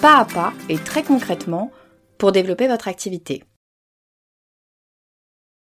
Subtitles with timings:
[0.00, 1.70] pas à pas et très concrètement
[2.16, 3.44] pour développer votre activité.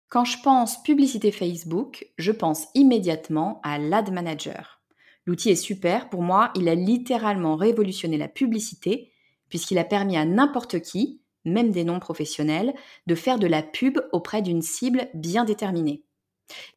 [0.09, 4.81] Quand je pense publicité Facebook, je pense immédiatement à l'Ad Manager.
[5.27, 9.11] L'outil est super, pour moi, il a littéralement révolutionné la publicité
[9.49, 12.73] puisqu'il a permis à n'importe qui, même des non professionnels,
[13.05, 16.04] de faire de la pub auprès d'une cible bien déterminée.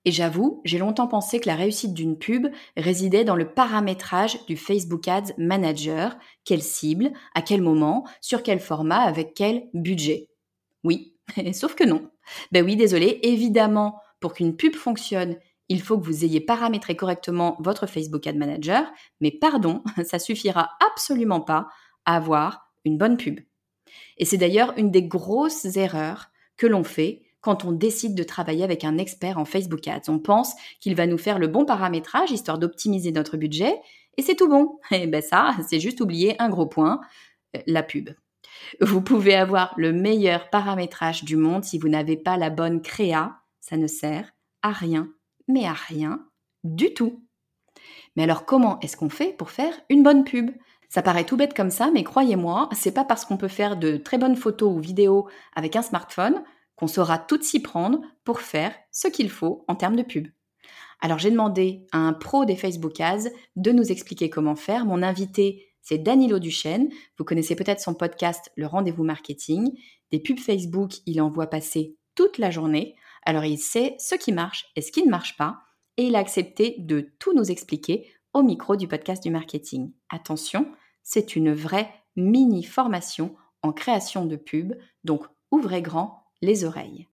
[0.05, 4.57] Et j'avoue, j'ai longtemps pensé que la réussite d'une pub résidait dans le paramétrage du
[4.57, 10.29] Facebook Ads Manager, quelle cible, à quel moment, sur quel format, avec quel budget?
[10.85, 11.15] Oui,
[11.53, 12.11] sauf que non.
[12.53, 15.37] Ben oui, désolé, évidemment, pour qu'une pub fonctionne,
[15.69, 20.71] il faut que vous ayez paramétré correctement votre Facebook Ad Manager, mais pardon, ça suffira
[20.91, 21.69] absolument pas
[22.05, 23.41] à avoir une bonne pub.
[24.17, 28.65] Et c'est d'ailleurs une des grosses erreurs que l'on fait quand on décide de travailler
[28.65, 30.09] avec un expert en Facebook Ads.
[30.09, 33.75] On pense qu'il va nous faire le bon paramétrage histoire d'optimiser notre budget
[34.17, 34.79] et c'est tout bon.
[34.91, 37.01] Et ben ça, c'est juste oublier un gros point,
[37.57, 38.11] euh, la pub.
[38.81, 43.39] Vous pouvez avoir le meilleur paramétrage du monde si vous n'avez pas la bonne créa,
[43.61, 44.33] ça ne sert
[44.63, 45.09] à rien,
[45.47, 46.27] mais à rien
[46.65, 47.25] du tout.
[48.17, 50.51] Mais alors comment est-ce qu'on fait pour faire une bonne pub?
[50.89, 53.97] Ça paraît tout bête comme ça, mais croyez-moi, c'est pas parce qu'on peut faire de
[53.99, 56.43] très bonnes photos ou vidéos avec un smartphone
[56.79, 60.29] qu'on saura tout s'y prendre pour faire ce qu'il faut en termes de pub.
[61.01, 64.87] Alors j'ai demandé à un pro des Facebook Ads de nous expliquer comment faire.
[64.87, 66.89] Mon invité, c'est Danilo Duchesne.
[67.19, 69.77] Vous connaissez peut-être son podcast Le Rendez-vous Marketing.
[70.13, 72.95] Des pubs Facebook, il en voit passer toute la journée.
[73.25, 75.59] Alors il sait ce qui marche et ce qui ne marche pas.
[75.97, 79.93] Et il a accepté de tout nous expliquer au micro du podcast du marketing.
[80.11, 80.71] Attention,
[81.03, 84.75] c'est une vraie mini formation en création de pub.
[85.03, 87.09] Donc ouvrez grand les oreilles.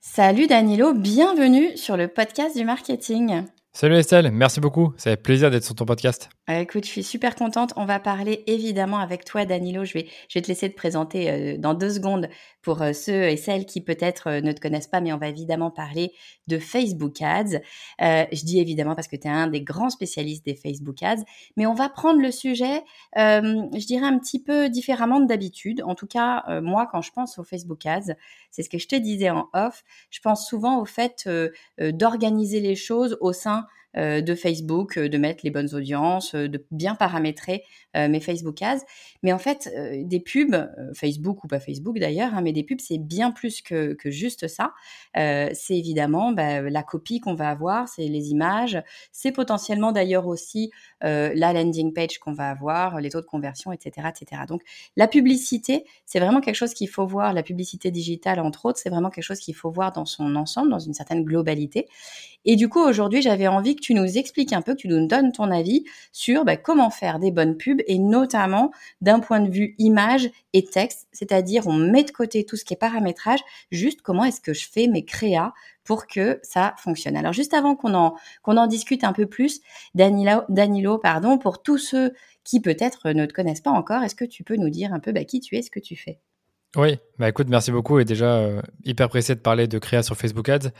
[0.00, 3.44] Salut Danilo, bienvenue sur le podcast du marketing.
[3.72, 4.92] Salut Estelle, merci beaucoup.
[4.96, 6.30] Ça fait plaisir d'être sur ton podcast.
[6.50, 7.72] Euh, écoute, je suis super contente.
[7.76, 9.84] On va parler évidemment avec toi, Danilo.
[9.84, 12.28] Je vais, je vais te laisser te présenter euh, dans deux secondes
[12.68, 15.70] pour euh, ceux et celles qui peut-être ne te connaissent pas, mais on va évidemment
[15.70, 16.12] parler
[16.48, 17.62] de Facebook Ads.
[17.98, 21.24] je dis évidemment parce que tu es un des grands spécialistes des Facebook Ads,
[21.56, 22.82] mais on va prendre le sujet,
[23.16, 25.82] je dirais, un petit peu différemment d'habitude.
[25.82, 28.12] En tout cas, moi, quand je pense aux Facebook Ads,
[28.50, 31.26] c'est ce que je te disais en off, je pense souvent au fait
[31.78, 36.48] d'organiser les choses au sein euh, de Facebook, euh, de mettre les bonnes audiences, euh,
[36.48, 38.82] de bien paramétrer mes Facebook Ads.
[39.24, 39.68] Mais en fait,
[40.04, 43.96] des pubs, Facebook ou pas Facebook d'ailleurs, hein, mais des pubs, c'est bien plus que,
[44.04, 44.72] juste ça.
[45.14, 50.70] c'est évidemment bah, la copie qu'on va avoir, c'est les images, c'est potentiellement d'ailleurs aussi
[51.00, 54.08] la landing page qu'on va avoir, les taux de conversion, etc.
[54.10, 54.42] etc.
[54.46, 54.62] Donc
[54.96, 58.90] la publicité, c'est vraiment quelque chose qu'il faut voir, la publicité digitale entre autres, c'est
[58.90, 61.88] vraiment quelque chose qu'il faut voir dans son ensemble, dans une certaine globalité.
[62.44, 65.06] Et du coup, aujourd'hui, j'avais envie que tu nous expliques un peu, que tu nous
[65.06, 68.70] donnes ton avis sur bah, comment faire des bonnes pubs et notamment
[69.00, 72.74] d'un point de vue image et texte, c'est-à-dire on met de côté tout ce qui
[72.74, 73.40] est paramétrage,
[73.70, 75.52] juste comment est-ce que je fais mes créas
[75.84, 77.16] pour que ça fonctionne?
[77.16, 79.60] Alors juste avant qu'on en, qu'on en discute un peu plus,
[79.94, 82.12] Danilo, pardon, pour tous ceux
[82.44, 85.12] qui peut-être ne te connaissent pas encore, est-ce que tu peux nous dire un peu
[85.12, 86.18] bah, qui tu es, ce que tu fais?
[86.76, 90.16] Oui, bah écoute, merci beaucoup et déjà euh, hyper pressé de parler de créa sur
[90.16, 90.70] Facebook Ads.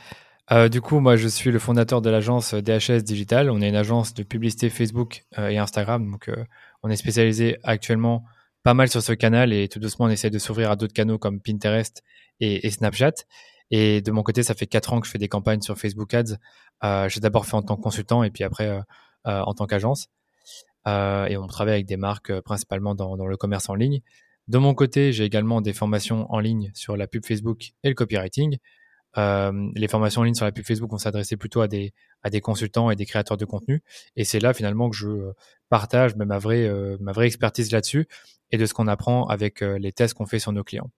[0.51, 3.51] Euh, du coup, moi, je suis le fondateur de l'agence DHS Digital.
[3.51, 6.09] On est une agence de publicité Facebook euh, et Instagram.
[6.09, 6.43] Donc, euh,
[6.81, 8.23] on est spécialisé actuellement
[8.63, 11.17] pas mal sur ce canal et tout doucement, on essaie de s'ouvrir à d'autres canaux
[11.17, 12.03] comme Pinterest
[12.39, 13.13] et, Snapchat.
[13.71, 16.13] Et de mon côté, ça fait quatre ans que je fais des campagnes sur Facebook
[16.13, 16.37] Ads.
[17.07, 18.81] J'ai d'abord fait en tant que consultant et puis après
[19.23, 20.09] en tant qu'agence.
[20.85, 24.01] et on travaille avec des marques principalement dans, le commerce en ligne.
[24.49, 27.95] De mon côté, j'ai également des formations en ligne sur la pub Facebook et le
[27.95, 28.57] copywriting.
[29.15, 32.41] Les formations en ligne sur la pub Facebook vont s'adresser plutôt à des, à des
[32.41, 33.83] consultants et des créateurs de contenu.
[34.15, 35.31] Et c'est là finalement que je
[35.69, 36.69] partage ma vraie,
[36.99, 38.07] ma vraie expertise là-dessus
[38.51, 40.89] et de ce qu'on apprend avec les tests qu'on fait sur nos clients.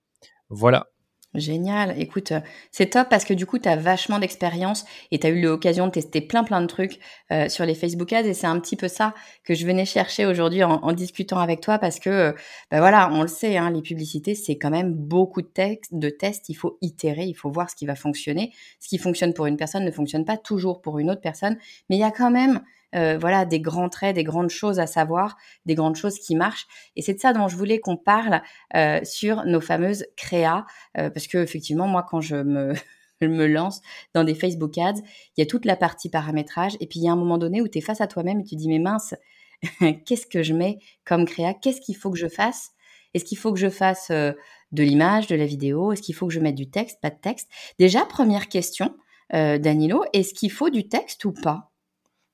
[0.49, 0.87] Voilà.
[1.33, 1.97] Génial.
[1.97, 2.41] Écoute, euh,
[2.71, 5.85] c'est top parce que du coup, tu as vachement d'expérience et tu as eu l'occasion
[5.87, 6.99] de tester plein plein de trucs
[7.31, 9.13] euh, sur les Facebook Ads et c'est un petit peu ça
[9.45, 12.35] que je venais chercher aujourd'hui en, discutant avec toi parce que,
[12.69, 16.09] ben voilà, on le sait, hein, les publicités, c'est quand même beaucoup de, textes, de
[16.09, 16.49] tests.
[16.49, 18.51] Il faut itérer, il faut voir ce qui va fonctionner.
[18.81, 21.57] Ce qui fonctionne pour une personne ne fonctionne pas toujours pour une autre personne,
[21.89, 22.61] mais il y a quand même
[22.95, 26.67] euh, voilà, des grands traits, des grandes choses à savoir, des grandes choses qui marchent.
[26.95, 28.41] Et c'est de ça dont je voulais qu'on parle
[28.75, 30.65] euh, sur nos fameuses créas,
[30.97, 32.75] euh, parce que effectivement, moi, quand je me
[33.47, 33.81] lance
[34.13, 35.01] dans des Facebook Ads,
[35.37, 37.61] il y a toute la partie paramétrage, et puis il y a un moment donné
[37.61, 39.15] où tu es face à toi-même et tu dis, mais mince,
[40.05, 41.53] qu'est-ce que je mets comme créa?
[41.53, 42.71] Qu'est-ce qu'il faut que je fasse?
[43.13, 44.35] Est-ce qu'il faut que je fasse de
[44.71, 45.91] l'image, de la vidéo?
[45.91, 47.49] Est-ce qu'il faut que je mette du texte, pas de texte?
[47.77, 48.95] Déjà, première question,
[49.33, 51.70] Danilo, est-ce qu'il faut du texte ou pas?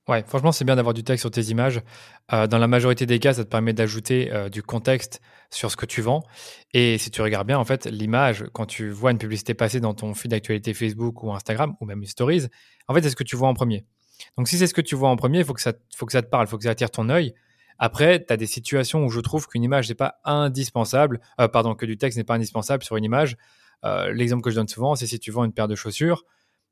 [0.07, 1.81] Ouais, franchement, c'est bien d'avoir du texte sur tes images.
[2.31, 5.19] Euh, dans la majorité des cas, ça te permet d'ajouter euh, du contexte
[5.49, 6.23] sur ce que tu vends.
[6.73, 9.93] Et si tu regardes bien, en fait, l'image, quand tu vois une publicité passer dans
[9.93, 12.47] ton fil d'actualité Facebook ou Instagram, ou même une stories,
[12.87, 13.85] en fait, c'est ce que tu vois en premier.
[14.37, 16.13] Donc, si c'est ce que tu vois en premier, il faut que ça, faut que
[16.13, 17.33] ça te parle, il faut que ça attire ton œil.
[17.77, 21.75] Après, tu as des situations où je trouve qu'une image n'est pas indispensable, euh, pardon,
[21.75, 23.35] que du texte n'est pas indispensable sur une image.
[24.11, 26.25] L'exemple que je donne souvent, c'est si tu vends une paire de chaussures,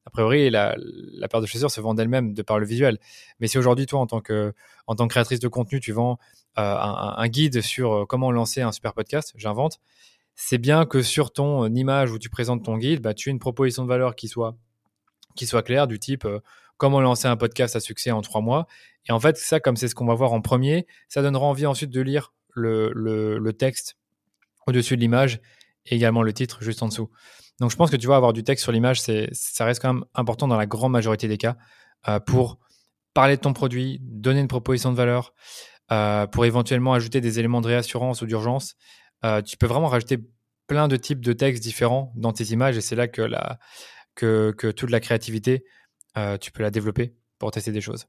[0.06, 0.76] a priori, la,
[1.30, 3.00] paire de chaussures se vend d'elle-même de par le visuel.
[3.40, 4.54] Mais si aujourd'hui, toi, en tant, que,
[4.88, 6.20] en tant que créatrice de contenu, tu vends
[6.58, 9.80] euh, un, guide sur euh, comment lancer un super podcast, j'invente,
[10.36, 13.40] c'est bien que sur ton image où tu présentes ton guide, bah, tu aies une
[13.40, 14.56] proposition de valeur qui soit,
[15.36, 16.40] qui soit claire, du type euh,
[16.78, 18.68] comment lancer un podcast à succès en trois mois.
[19.10, 21.66] Et en fait, ça, comme c'est ce qu'on va voir en premier, ça donnera envie
[21.66, 23.98] ensuite de lire le, le texte
[24.68, 25.42] au-dessus de l'image
[25.86, 27.10] et également le titre juste en dessous.
[27.60, 30.06] Donc je pense que tu vois, avoir du texte sur l'image, ça reste quand même
[30.14, 31.56] important dans la grande majorité des cas
[32.08, 32.60] euh, pour
[33.14, 35.34] parler de ton produit, donner une proposition de valeur,
[35.92, 38.76] euh, pour éventuellement ajouter des éléments de réassurance ou d'urgence.
[39.24, 40.18] Euh, tu peux vraiment rajouter
[40.68, 44.90] plein de types de textes différents dans tes images et c'est là que, que toute
[44.90, 45.64] la créativité,
[46.42, 48.08] tu peux la développer pour tester des choses.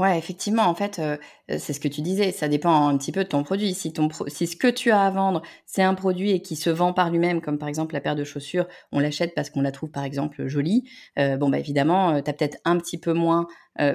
[0.00, 1.16] Ouais, effectivement, en fait, euh,
[1.52, 3.74] euh, c'est ce que tu disais, ça dépend un petit peu de ton produit.
[3.74, 6.68] Si, ton si ce que tu as à vendre, c'est un produit et qui se
[6.68, 9.70] vend par lui-même, comme par exemple la paire de chaussures, on l'achète parce qu'on la
[9.70, 10.82] trouve par exemple jolie,
[11.20, 13.46] euh, bon, bah évidemment, tu as peut-être un petit peu moins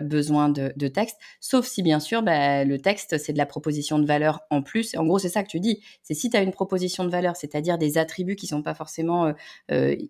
[0.02, 3.98] besoin de, de, texte, sauf si bien sûr, bah, le texte, c'est de la proposition
[3.98, 4.94] de valeur en plus.
[4.98, 7.38] En gros, c'est ça que tu dis, c'est si tu as une proposition de valeur,
[7.38, 9.34] c'est-à-dire des attributs qui sont pas forcément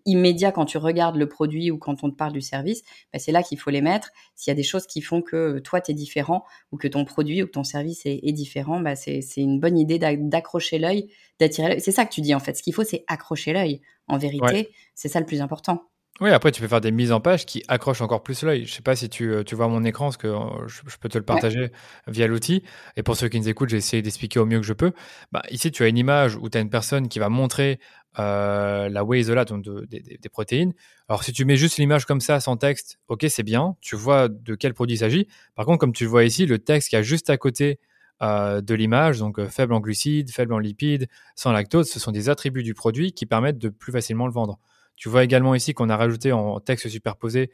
[0.06, 2.82] immédiats quand tu regardes le produit ou quand on te parle du service,
[3.12, 4.10] bah, c'est là qu'il faut les mettre.
[4.34, 7.04] S'il y a des choses qui font que toi, tu es différent ou que ton
[7.04, 11.68] produit ou que ton service est, différent, bah c'est une bonne idée d'accrocher l'œil, d'attirer
[11.68, 11.80] l'œil.
[11.80, 12.56] C'est ça que tu dis en fait.
[12.56, 13.80] Ce qu'il faut, c'est accrocher l'œil.
[14.08, 15.89] En vérité, c'est ça le plus important.
[16.20, 18.66] Oui, après, tu peux faire des mises en page qui accrochent encore plus l'œil.
[18.66, 21.08] Je sais pas si tu, euh, tu, vois mon écran, parce que euh, je, peux
[21.08, 21.72] te le partager
[22.08, 22.62] via l'outil.
[22.96, 24.92] Et pour ceux qui nous écoutent, j'ai essayé d'expliquer au mieux que je peux.
[25.32, 27.80] Bah, ici, tu as une image où tu as une personne qui va montrer
[28.18, 30.74] euh, la whey isolate, donc des protéines.
[31.08, 33.76] Alors, si tu mets juste l'image comme ça, sans texte, ok, c'est bien.
[33.80, 35.26] Tu vois de quel produit il s'agit.
[35.54, 37.78] Par contre, comme tu le vois ici, le texte qui a juste à côté
[38.20, 42.62] de l'image, donc faible en glucides, faible en lipides, sans lactose, ce sont des attributs
[42.62, 44.58] du produit qui permettent de plus facilement le vendre.
[45.00, 47.50] Tu vois également ici qu'on a rajouté en texte superposé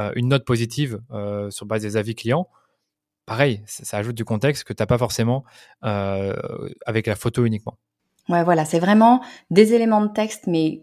[0.00, 2.48] euh, une note positive euh, sur base des avis clients.
[3.26, 5.44] Pareil, ça, ajoute du contexte que tu n'as pas forcément
[5.84, 6.34] euh,
[6.84, 7.78] avec la photo uniquement.
[8.28, 10.82] Ouais, voilà, c'est vraiment des éléments de texte, mais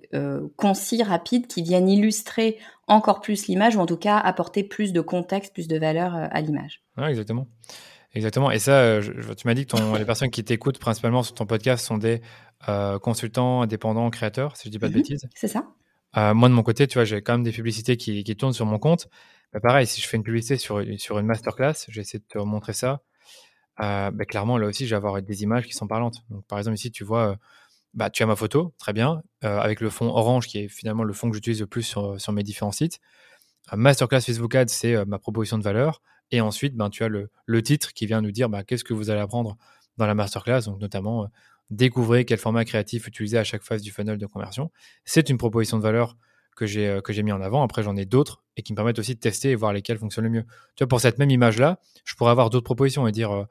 [0.56, 5.02] concis, rapides, qui viennent illustrer encore plus l'image, ou en tout cas apporter plus de
[5.02, 6.84] contexte, plus de valeur à l'image.
[6.98, 7.48] Ouais, exactement.
[8.14, 8.50] Exactement.
[8.50, 11.86] Et ça, tu m'as dit que ton, les personnes qui t'écoutent principalement sur ton podcast
[11.86, 12.22] sont des
[13.02, 15.28] consultants, indépendants, créateurs, si je ne dis pas de mhm, bêtises.
[15.36, 15.68] C'est ça.
[16.16, 18.54] Euh, moi, de mon côté, tu vois, j'ai quand même des publicités qui, qui tournent
[18.54, 19.10] sur mon compte.
[19.54, 22.74] Bah, pareil, si je fais une publicité sur, sur une masterclass, j'essaie de te montrer
[22.74, 23.02] ça.
[23.82, 26.24] Euh, bah, clairement, là aussi, je vais avoir des images qui sont parlantes.
[26.30, 27.36] Donc, par exemple, ici, tu vois, euh,
[27.94, 31.14] bah, tu as ma photo, très bien, avec le fond orange qui est finalement le
[31.14, 33.00] fond que j'utilise le plus sur, sur mes différents sites.
[33.74, 36.02] masterclass Facebook Ads, c'est ma proposition de valeur.
[36.32, 39.10] Et ensuite, ben, tu as le, le titre qui vient nous dire qu'est-ce que vous
[39.10, 39.58] allez apprendre
[39.98, 41.28] dans la masterclass, donc notamment
[41.70, 44.72] découvrez quel format créatif utiliser à chaque phase du funnel de conversion.
[45.06, 46.18] C'est une proposition de valeur
[46.56, 47.64] que j'ai euh, que j'ai mis en avant.
[47.64, 50.26] Après, j'en ai d'autres et qui me permettent aussi de tester et voir lesquelles fonctionnent
[50.26, 50.46] le mieux.
[50.76, 53.46] Tu vois, pour cette même image-là, je pourrais avoir d'autres propositions et dire euh,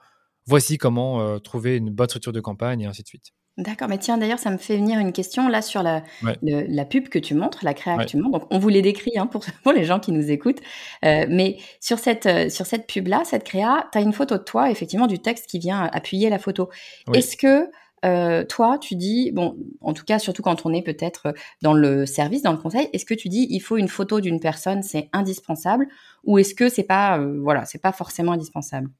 [0.47, 3.33] voici comment euh, trouver une bonne structure de campagne et ainsi de suite.
[3.59, 6.03] D'accord, mais tiens, d'ailleurs, ça me fait venir une question là sur la,
[6.43, 8.41] la pub que tu montres, la créa que tu montres.
[8.41, 10.61] Donc, on vous les décrit hein, pour, pour les gens qui nous écoutent.
[11.07, 14.43] Euh, mais sur cette, euh, sur cette pub-là, cette créa, tu as une photo de
[14.43, 16.69] toi, effectivement, du texte qui vient appuyer la photo.
[17.15, 17.71] Est-ce que
[18.05, 22.07] euh, toi, tu dis, bon, en tout cas, surtout quand on est peut-être dans le
[22.07, 25.09] service, dans le conseil, est-ce que tu dis, il faut une photo d'une personne, c'est
[25.13, 25.89] indispensable,
[26.25, 28.91] ou est-ce que c'est pas, voilà, c'est pas forcément indispensable?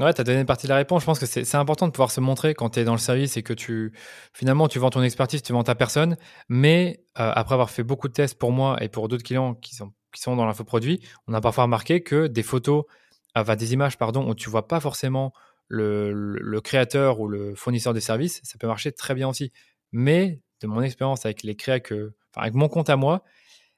[0.00, 1.02] Ouais, tu as donné une partie de la réponse.
[1.02, 3.36] Je pense que c'est important de pouvoir se montrer quand tu es dans le service
[3.36, 3.92] et que tu
[4.32, 6.16] finalement tu vends ton expertise, tu vends ta personne.
[6.48, 9.76] Mais euh, après avoir fait beaucoup de tests pour moi et pour d'autres clients qui
[9.76, 12.86] sont, qui sont dans l'infoproduit, on a parfois remarqué que des photos,
[13.36, 15.32] enfin des images, pardon, où tu vois pas forcément
[15.68, 19.52] le, créateur ou le fournisseur des services, ça peut marcher très bien aussi.
[19.92, 23.22] Mais de mon expérience avec les créas que, enfin avec mon compte à moi,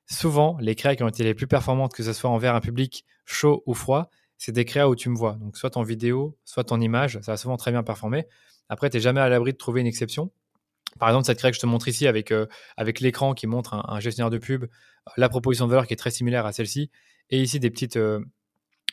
[0.09, 3.05] souvent les créas qui ont été les plus performantes, que ce soit envers un public
[3.25, 5.35] chaud ou froid, c'est des créas où tu me vois.
[5.35, 8.27] Donc, soit en vidéo, soit en image, ça va souvent très bien performer.
[8.69, 10.31] Après, tu n'es jamais à l'abri de trouver une exception.
[10.99, 13.75] Par exemple, cette créa que je te montre ici avec, euh, avec l'écran qui montre
[13.75, 14.67] un, gestionnaire de pub,
[15.17, 16.91] la proposition de valeur qui est très similaire à celle-ci,
[17.31, 18.21] et ici des petites, euh,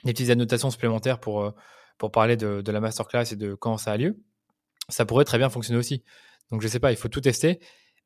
[0.04, 1.52] des petites annotations supplémentaires pour, euh,
[1.98, 4.20] pour parler de, la masterclass et de quand ça a lieu.
[4.90, 6.04] Ça pourrait très bien fonctionner aussi.
[6.52, 7.60] Donc, je ne sais pas, il faut tout tester.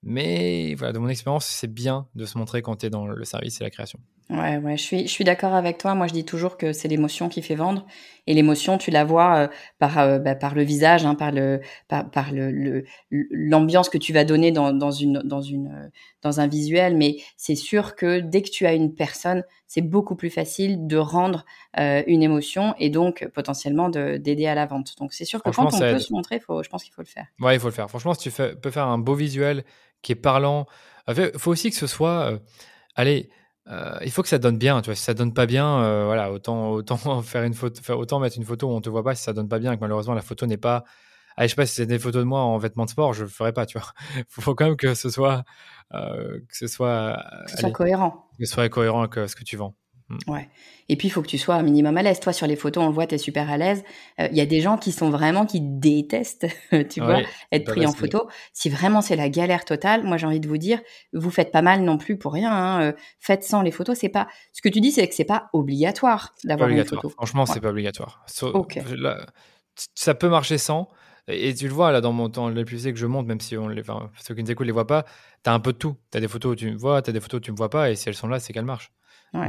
[0.04, 3.26] Mais voilà, de mon expérience, c'est bien de se montrer quand tu es dans le
[3.26, 4.00] service et la création.
[4.30, 5.96] Ouais, ouais, je suis, je suis d'accord avec toi.
[5.96, 7.86] Moi, je dis toujours que c'est l'émotion qui fait vendre.
[8.26, 9.48] Et l'émotion, tu la vois euh,
[9.80, 14.12] par, euh, bah, par le visage, hein, par le, par, par le, l'ambiance que tu
[14.12, 15.88] vas donner dans, dans une, dans une, euh,
[16.24, 16.98] dans un visuel.
[16.98, 20.98] Mais c'est sûr que dès que tu as une personne, c'est beaucoup plus facile de
[20.98, 24.96] rendre une émotion et donc potentiellement d'aider à la vente.
[24.98, 27.08] Donc c'est sûr que quand on peut se montrer, faut, je pense qu'il faut le
[27.08, 27.28] faire.
[27.40, 27.90] Ouais, il faut le faire.
[27.90, 29.64] Franchement, si tu fais, peux faire un beau visuel
[30.02, 30.66] qui est parlant,
[31.10, 32.40] il faut aussi que ce soit,
[32.96, 33.30] allez
[33.70, 34.96] euh, il faut que ça donne bien, tu vois.
[34.96, 38.46] Si ça donne pas bien, euh, voilà, autant, autant faire une photo, autant mettre une
[38.46, 40.22] photo où on te voit pas si ça donne pas bien et que malheureusement la
[40.22, 40.84] photo n'est pas.
[41.36, 43.24] Allez, je sais pas si c'est des photos de moi en vêtements de sport, je
[43.24, 43.94] le ferai pas, tu vois.
[44.16, 45.44] Il faut quand même que ce soit,
[45.94, 48.28] euh, que ce soit, que ce soit cohérent.
[48.40, 49.76] Que ce soit cohérent avec ce que tu vends.
[50.10, 50.18] Mm.
[50.28, 50.50] Ouais.
[50.90, 52.20] Et puis, il faut que tu sois un minimum à l'aise.
[52.20, 53.84] Toi, sur les photos, on le voit, tu es super à l'aise.
[54.20, 56.48] Il y a des gens qui sont vraiment, qui détestent,
[56.90, 57.22] tu vois,
[57.52, 58.28] être pris en photo.
[58.54, 60.80] Si vraiment c'est la galère totale, moi, j'ai envie de vous dire,
[61.14, 62.52] vous faites pas mal non plus pour rien.
[62.52, 62.94] Hein.
[63.20, 63.98] Faites sans les photos.
[63.98, 64.28] C'est pas.
[64.54, 67.10] Ce que tu dis, c'est que c'est pas obligatoire d'avoir une photo.
[67.10, 68.26] Franchement, c'est pas obligatoire.
[69.94, 70.90] ça peut marcher sans.
[71.30, 73.58] Et tu le vois là dans mon temps les plus que je monte, même si
[73.58, 75.04] on les, enfin, ceux qui nous écoutent les voient pas,
[75.44, 75.98] tu as un peu de tout.
[76.10, 77.58] Tu as des photos où tu me vois, tu as des photos où tu me
[77.58, 78.94] vois pas, et si elles sont là, c'est qu'elles marchent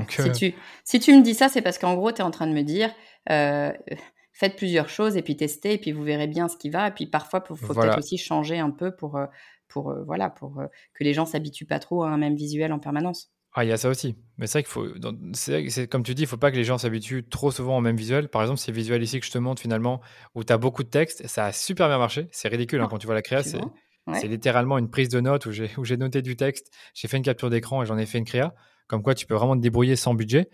[0.09, 0.55] si, euh, tu,
[0.85, 2.63] si tu me dis ça, c'est parce qu'en gros, tu es en train de me
[2.63, 2.91] dire
[3.31, 3.73] euh,
[4.33, 6.89] faites plusieurs choses et puis testez, et puis vous verrez bien ce qui va.
[6.89, 9.27] Et puis parfois, il faut, peut-être aussi changer un peu pour, euh,
[9.69, 10.63] pour, voilà, pour
[10.95, 13.33] que les gens s'habituent pas trop à un même visuel en permanence.
[13.55, 14.17] Ah, il y a ça aussi.
[14.37, 14.87] Mais c'est vrai qu'il faut.
[15.33, 17.97] C'est comme tu dis, il faut pas que les gens s'habituent trop souvent au même
[17.97, 18.29] visuel.
[18.29, 20.01] Par exemple, ces visuels ici que je te montre finalement,
[20.35, 22.29] où tu as beaucoup de texte, ça a super bien marché.
[22.31, 23.43] C'est ridicule hein, ah, quand tu vois la créa.
[23.43, 27.51] C'est littéralement une prise de notes où j'ai noté du texte, j'ai fait une capture
[27.51, 28.55] d'écran et j'en ai fait une créa
[28.89, 30.51] comme quoi tu peux vraiment te débrouiller sans budget,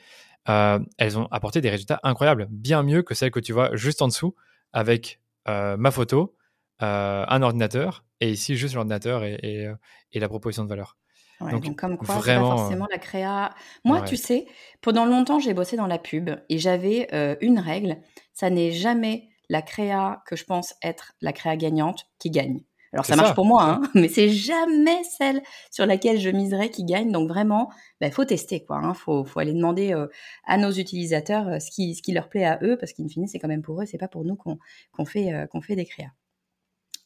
[0.49, 4.03] euh, elles ont apporté des résultats incroyables, bien mieux que celles que tu vois juste
[4.03, 4.35] en dessous
[4.73, 6.37] avec euh, ma photo,
[6.83, 9.69] euh, un ordinateur, et ici juste l'ordinateur et,
[10.13, 10.97] la proposition de valeur.
[11.41, 13.55] donc, comme quoi, vraiment, pas forcément la créa.
[13.85, 14.47] Moi, tu sais,
[14.81, 17.09] pendant longtemps, j'ai bossé dans la pub et j'avais
[17.41, 17.99] une règle,
[18.33, 22.61] ça n'est jamais la créa que je pense être la créa gagnante qui gagne.
[22.95, 26.85] Alors ça marche pour moi, hein, mais c'est jamais celle sur laquelle je miserais qui
[26.85, 27.11] gagne.
[27.11, 28.77] Donc vraiment, il bah, faut tester quoi.
[28.77, 30.07] Hein, faut, faut aller demander euh,
[30.47, 33.27] à nos utilisateurs euh, ce qui, ce qui leur plaît à eux, parce qu'in fine
[33.27, 35.87] c'est quand même pour eux, c'est pas pour nous qu'on fait euh, qu'on fait des
[35.87, 36.13] créas.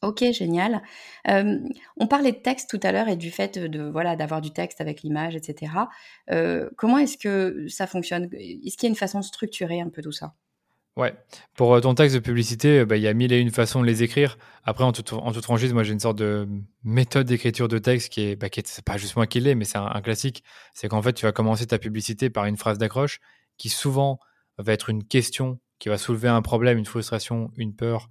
[0.03, 0.83] Ok, génial.
[1.27, 4.81] on parlait de texte tout à l'heure et du fait de voilà d'avoir du texte
[4.81, 5.73] avec l'image, etc.
[6.77, 8.29] comment est-ce que ça fonctionne?
[8.33, 10.35] Est-ce qu'il y a une façon de structurer un peu tout ça?
[10.99, 11.15] Ouais,
[11.55, 13.81] pour euh, ton texte de publicité, euh, bah, il y a mille et une façons
[13.81, 14.37] de les écrire.
[14.65, 15.11] Après, en toute,
[15.43, 16.49] franchise, moi j'ai une sorte de
[16.83, 19.65] méthode d'écriture de texte qui est, bah, qui c'est pas juste moi qui l'ai, mais
[19.65, 20.43] c'est un, classique.
[20.75, 23.21] C'est qu'en fait, tu vas commencer ta publicité par une phrase d'accroche
[23.59, 24.19] qui souvent
[24.59, 28.09] va être une question qui va soulever un problème, une frustration, une peur,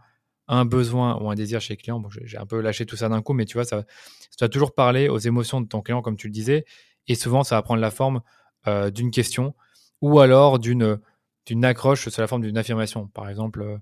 [0.48, 2.00] un besoin ou un désir chez le client.
[2.00, 3.84] Bon, j'ai un peu lâché tout ça d'un coup, mais tu vois, ça,
[4.32, 6.63] ça va toujours parler aux émotions de ton client, comme tu le disais,
[7.08, 8.22] et souvent ça va prendre la forme
[8.65, 9.56] euh, d'une question
[10.00, 11.00] ou alors d'une
[11.47, 13.07] d'une accroche sous la forme d'une affirmation.
[13.07, 13.77] Par exemple, euh,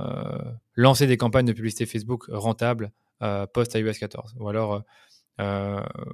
[0.00, 2.90] euh, lancer des campagnes de publicité Facebook rentables
[3.22, 4.34] euh, post-iOS 14.
[4.38, 4.82] Ou alors,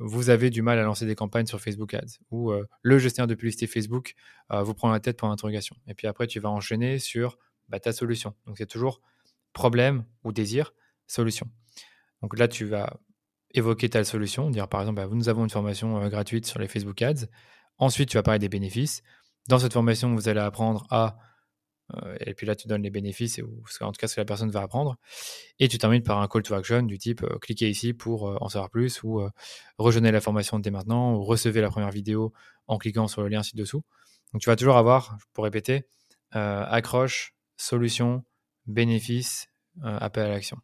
[0.00, 2.18] vous avez du mal à lancer des campagnes sur Facebook Ads.
[2.32, 4.14] Ou le gestionnaire de publicité Facebook
[4.50, 5.76] vous prend la tête pour l'interrogation.
[5.86, 8.34] Et puis après, tu vas enchaîner sur bah, ta solution.
[8.46, 9.00] Donc, c'est toujours
[9.52, 10.74] problème ou désir,
[11.06, 11.48] solution.
[12.20, 12.98] Donc là, tu vas
[13.54, 17.00] évoquer ta solution, dire par exemple, bah, nous avons une formation gratuite sur les Facebook
[17.00, 17.26] Ads.
[17.78, 19.04] Ensuite, tu vas parler des bénéfices.
[19.48, 21.16] Dans cette formation, vous allez apprendre à
[22.20, 24.50] et puis là, tu donnes les bénéfices, ou, en tout cas ce que la personne
[24.50, 24.96] va apprendre.
[25.58, 28.70] Et tu termines par un call to action du type cliquez ici pour en savoir
[28.70, 29.20] plus, ou
[29.76, 32.32] rejoignez la formation dès maintenant, ou recevez la première vidéo
[32.66, 33.82] en cliquant sur le lien ci-dessous.
[34.32, 35.86] Donc tu vas toujours avoir, pour répéter,
[36.30, 38.24] accroche, solution,
[38.64, 39.48] bénéfice,
[39.82, 40.56] appel à l'action.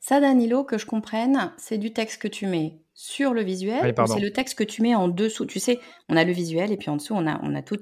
[0.00, 4.06] Ça, Danilo, que je comprenne, c'est du texte que tu mets sur le visuel ou
[4.06, 5.46] c'est le texte que tu mets en dessous?
[5.46, 5.78] Tu sais,
[6.08, 7.78] on a le visuel et puis en dessous, on a, on a tout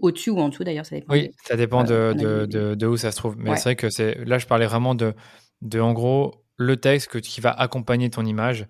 [0.00, 1.12] au-dessus ou en dessous d'ailleurs, ça dépend.
[1.12, 2.14] Oui, ça dépend de,
[2.46, 3.36] de, de, où ça se trouve.
[3.38, 5.14] Mais c'est vrai que c'est là, je parlais vraiment de,
[5.62, 8.66] de en gros, le texte que, qui va accompagner ton image.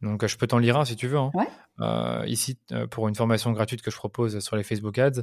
[0.00, 1.18] Donc, je peux t'en lire un si tu veux.
[1.18, 1.30] Hein.
[1.80, 5.22] Euh, ici, euh, pour une formation gratuite que je propose sur les Facebook Ads,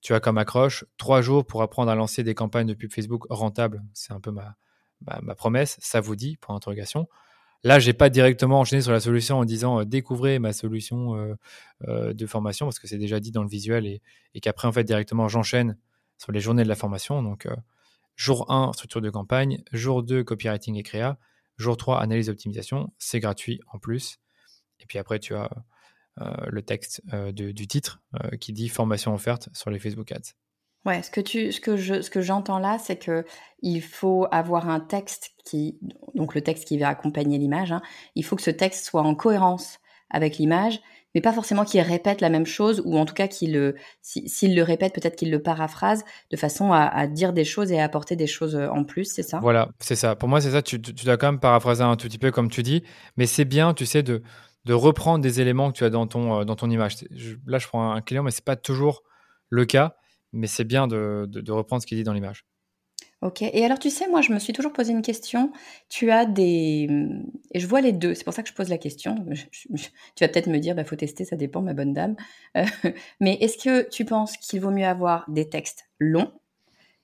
[0.00, 3.24] tu as comme accroche trois jours pour apprendre à lancer des campagnes de pub Facebook
[3.30, 3.82] rentables.
[3.92, 4.56] C'est un peu ma,
[5.04, 5.76] ma, promesse.
[5.80, 7.08] Ça vous dit Pour interrogation.
[7.64, 11.34] Là, j'ai pas directement enchaîné sur la solution en disant euh, découvrez ma solution euh,
[11.88, 14.84] euh, de formation parce que c'est déjà dit dans le visuel et, qu'après, en fait,
[14.84, 15.76] directement, j'enchaîne
[16.18, 17.22] sur les journées de la formation.
[17.22, 17.48] Donc,
[18.14, 21.18] jour 1, structure de campagne, jour 2, copywriting et créa,
[21.56, 22.92] jour 3, analyse d'optimisation.
[22.98, 24.18] C'est gratuit en plus.
[24.80, 25.50] Et puis après, tu as
[26.46, 28.00] le texte du titre
[28.40, 30.34] qui dit formation offerte sur les Facebook Ads.
[30.86, 33.24] Ouais, ce que tu, ce que je, ce que j'entends là, c'est que
[33.60, 35.78] il faut avoir un texte qui,
[36.14, 37.72] donc le texte qui va accompagner l'image.
[37.72, 37.82] Hein,
[38.14, 40.80] il faut que ce texte soit en cohérence avec l'image,
[41.12, 44.54] mais pas forcément qu'il répète la même chose, ou en tout cas qu'il le, s'il
[44.54, 48.14] le répète, peut-être qu'il le paraphrase de façon à, dire des choses et à apporter
[48.14, 49.40] des choses euh, en plus, c'est ça?
[49.40, 50.14] Voilà, c'est ça.
[50.14, 50.62] Pour moi, c'est ça.
[50.62, 52.84] Tu, tu, dois quand même paraphraser un tout petit peu comme tu dis,
[53.16, 54.22] mais c'est bien, tu sais, de,
[54.66, 56.96] de reprendre des éléments que tu as dans ton, euh, dans ton image.
[57.44, 59.02] là, je prends un client, mais c'est pas toujours
[59.48, 59.96] le cas
[60.36, 62.44] mais c'est bien de, reprendre ce qu'il dit dans l'image.
[63.22, 63.40] Ok.
[63.42, 65.50] Et alors, tu sais, moi, je me suis toujours posé une question.
[65.88, 66.86] Tu as des.
[67.52, 68.14] Et je vois les deux.
[68.14, 69.24] C'est pour ça que je pose la question.
[69.64, 69.78] tu
[70.20, 72.14] vas peut-être me dire, il bah, faut tester, ça dépend, ma bonne dame.
[72.56, 72.64] Euh,
[73.20, 76.30] mais est-ce que tu penses qu'il vaut mieux avoir des textes longs?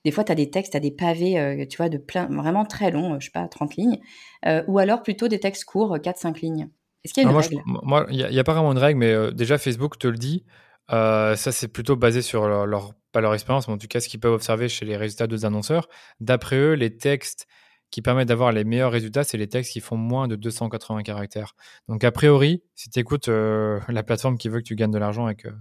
[0.05, 2.27] Des fois, tu as des textes, tu as des pavés, euh, tu vois, de plein,
[2.27, 3.99] vraiment très longs, je sais pas, 30 lignes.
[4.45, 6.69] Euh, ou alors plutôt des textes courts, 4-5 lignes.
[7.03, 7.61] Est-ce qu'il y a une règle?
[7.65, 10.45] Moi, il n'y a, pas vraiment de règle, mais déjà, Facebook te le dit.
[10.93, 14.69] Ça, c'est plutôt basé sur leur expérience, mais en tout cas ce qu'ils peuvent observer
[14.69, 15.87] chez les résultats d'autres annonceurs.
[16.19, 17.47] D'après eux, les textes
[17.93, 21.55] qui permettent d'avoir les meilleurs résultats, c'est les textes qui font moins de 280 caractères.
[21.87, 24.97] Donc a priori, si tu écoutes euh, la plateforme qui veut que tu gagnes de
[24.97, 25.51] l'argent avec, euh,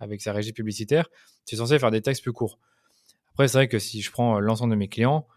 [0.00, 1.08] avec sa régie publicitaire,
[1.46, 2.58] tu es censé faire des textes plus courts.
[3.34, 5.28] Après, c'est vrai que si je prends euh, l'ensemble de mes clients,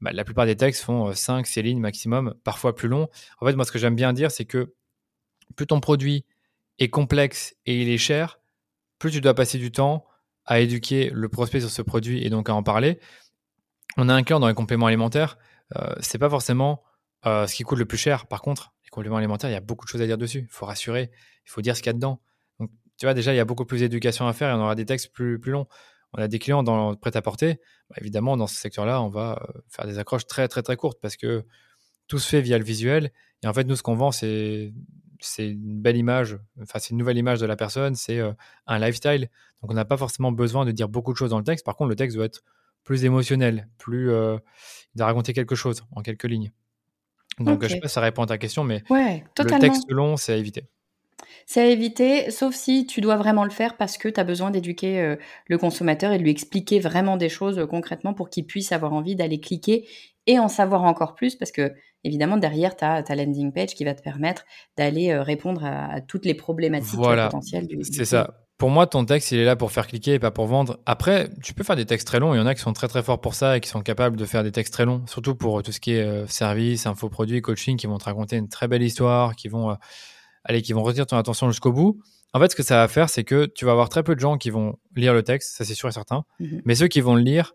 [0.00, 3.10] bah, la plupart des textes font 5, 6 lignes maximum, parfois plus longs.
[3.42, 4.72] En fait, moi, ce que j'aime bien dire, c'est que
[5.56, 6.24] plus ton produit
[6.78, 8.40] est complexe et il est cher,
[8.98, 10.04] plus tu dois passer du temps
[10.44, 12.98] à éduquer le prospect sur ce produit et donc à en parler.
[13.96, 15.38] On a un cœur dans les compléments alimentaires.
[15.76, 16.82] Euh, c'est pas forcément
[17.26, 18.26] euh, ce qui coûte le plus cher.
[18.26, 20.40] Par contre, les compléments alimentaires, il y a beaucoup de choses à dire dessus.
[20.40, 21.10] Il faut rassurer,
[21.46, 22.20] il faut dire ce qu'il y a dedans.
[22.58, 24.74] Donc, tu vois, déjà, il y a beaucoup plus d'éducation à faire et on aura
[24.74, 25.66] des textes plus, plus longs.
[26.14, 27.60] On a des clients dans prêt-à-porter.
[27.90, 30.98] Bah, évidemment, dans ce secteur-là, on va euh, faire des accroches très, très, très courtes
[31.02, 31.44] parce que
[32.06, 33.12] tout se fait via le visuel.
[33.42, 34.72] Et en fait, nous, ce qu'on vend, c'est
[35.20, 38.32] c'est une belle image, enfin c'est une nouvelle image de la personne, c'est euh,
[38.66, 39.28] un lifestyle.
[39.62, 41.64] Donc on n'a pas forcément besoin de dire beaucoup de choses dans le texte.
[41.64, 42.42] Par contre, le texte doit être
[42.84, 44.38] plus émotionnel, plus euh,
[44.94, 46.52] il doit raconter quelque chose en quelques lignes.
[47.38, 50.32] Donc je sais pas si ça répond à ta question, mais le texte long, c'est
[50.32, 50.64] à éviter.
[51.46, 54.50] C'est à éviter, sauf si tu dois vraiment le faire parce que tu as besoin
[54.50, 58.72] d'éduquer euh, le consommateur et de lui expliquer vraiment des choses concrètement pour qu'il puisse
[58.72, 59.88] avoir envie d'aller cliquer
[60.26, 61.72] et en savoir encore plus parce que
[62.04, 64.44] évidemment derrière tu as ta landing page qui va te permettre
[64.76, 68.34] d'aller euh, répondre à, toutes les problématiques potentielles du C'est ça.
[68.58, 70.80] Pour moi, ton texte, il est là pour faire cliquer et pas pour vendre.
[70.84, 72.34] Après, tu peux faire des textes très longs.
[72.34, 74.16] Il y en a qui sont très très forts pour ça et qui sont capables
[74.16, 77.40] de faire des textes très longs, surtout pour tout ce qui est euh, service, infoproduits,
[77.40, 79.74] coaching, qui vont te raconter une très belle histoire, qui vont, euh,
[80.42, 82.00] aller, qui vont retenir ton attention jusqu'au bout.
[82.34, 84.20] En fait, ce que ça va faire, c'est que tu vas avoir très peu de
[84.20, 86.24] gens qui vont lire le texte, ça c'est sûr et certain.
[86.40, 87.54] Mmh Mais ceux qui vont le lire,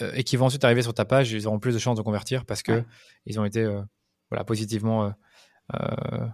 [0.00, 2.02] euh, et qui vont ensuite arriver sur ta page, ils auront plus de chances de
[2.02, 2.82] convertir parce que
[3.26, 3.82] ils ont été euh,
[4.30, 5.12] voilà, positivement
[5.74, 6.26] euh,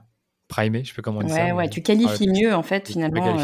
[0.47, 1.55] primés, je peux comment dire ça.
[1.55, 3.37] Ouais, tu qualifies mieux en fait finalement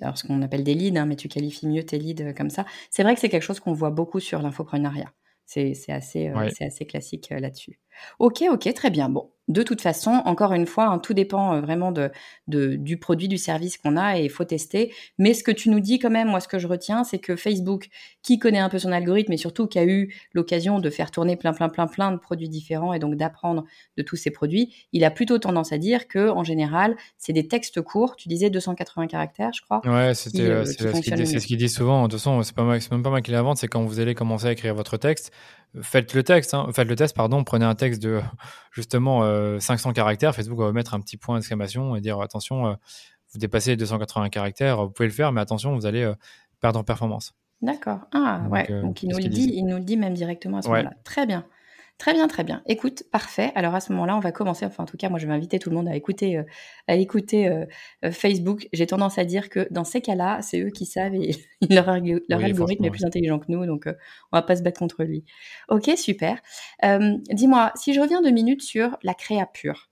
[0.00, 2.64] alors ce qu'on appelle des leads, hein, mais tu qualifies mieux tes leads comme ça.
[2.90, 5.12] C'est vrai que c'est quelque chose qu'on voit beaucoup sur l'infoprenariat.
[5.44, 7.78] C'est assez, c'est assez classique là-dessus.
[8.18, 9.10] Ok, ok, très bien.
[9.10, 12.10] Bon, de toute façon, encore une fois, hein, tout dépend euh, vraiment de,
[12.46, 14.92] du produit, du service qu'on a et il faut tester.
[15.18, 17.36] Mais ce que tu nous dis quand même, moi ce que je retiens, c'est que
[17.36, 17.88] Facebook,
[18.22, 21.36] qui connaît un peu son algorithme et surtout qui a eu l'occasion de faire tourner
[21.36, 23.64] plein, plein, plein, plein de produits différents et donc d'apprendre
[23.96, 27.46] de tous ces produits, il a plutôt tendance à dire que en général, c'est des
[27.46, 28.16] textes courts.
[28.16, 29.80] Tu disais 280 caractères, je crois.
[29.84, 32.04] Ouais, c'était, euh, c'est, ce qu'il dit, souvent.
[32.04, 34.46] De toute façon, c'est, pas même pas moi qui l'invente, c'est quand vous allez commencer
[34.46, 35.32] à écrire votre texte
[35.80, 36.68] faites le texte, hein.
[36.74, 38.20] faites le test, pardon, prenez un texte de
[38.72, 39.20] justement
[39.58, 42.74] 500 euh, caractères, Facebook va mettre un petit point d'exclamation et dire attention, euh,
[43.32, 46.14] vous dépassez les 280 caractères, vous pouvez le faire, mais attention, vous allez euh,
[46.60, 47.34] perdre en performance.
[47.62, 48.00] D'accord.
[48.12, 50.68] Ah ouais, donc il nous le dit, il nous le dit même directement à ce
[50.68, 50.92] moment-là.
[51.04, 51.44] Très bien.
[52.02, 52.64] Très bien, très bien.
[52.66, 53.52] Écoute, parfait.
[53.54, 54.66] Alors à ce moment-là, on va commencer.
[54.66, 56.42] Enfin, en tout cas, moi, je vais inviter tout le monde à écouter, euh,
[56.88, 57.64] à écouter euh,
[58.04, 58.66] euh, Facebook.
[58.72, 61.36] J'ai tendance à dire que dans ces cas-là, c'est eux qui savent et
[61.70, 65.24] leur, algorithme est plus intelligent que nous, donc on va pas se battre contre lui.
[65.68, 66.42] Ok, super.
[66.82, 69.88] Dis-moi, si je reviens deux minutes sur la créa pure.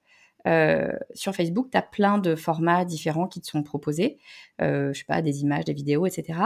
[1.15, 4.19] sur Facebook, tu as plein de formats différents qui te sont proposés.
[4.59, 6.41] je sais pas, des images, des vidéos, etc.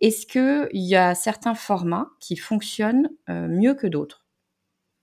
[0.00, 4.21] Est-ce qu'il y a certains formats qui fonctionnent mieux que d'autres?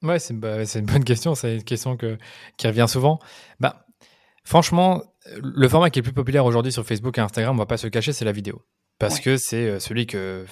[0.01, 1.35] Ouais, bah, c'est une bonne question.
[1.35, 2.17] C'est une question que,
[2.57, 3.19] qui revient souvent.
[3.59, 3.85] Bah,
[4.43, 5.03] franchement,
[5.35, 7.77] le format qui est le plus populaire aujourd'hui sur Facebook et Instagram, on va pas
[7.77, 8.63] se cacher, c'est la vidéo.
[8.97, 10.45] Parce que c'est euh, celui que,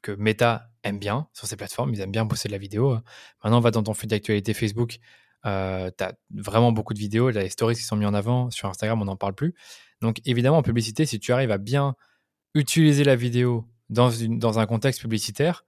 [0.00, 1.92] que Meta aime bien sur ces plateformes.
[1.92, 2.98] Ils aiment bien pousser de la vidéo.
[3.44, 4.98] Maintenant, on va dans ton fil d'actualité Facebook.
[5.44, 7.30] Euh, tu as vraiment beaucoup de vidéos.
[7.30, 8.50] Il y a les stories qui sont mis en avant.
[8.50, 9.54] Sur Instagram, on n'en parle plus.
[10.00, 11.94] Donc, évidemment, en publicité, si tu arrives à bien
[12.54, 15.64] utiliser la vidéo dans, une, dans un contexte publicitaire,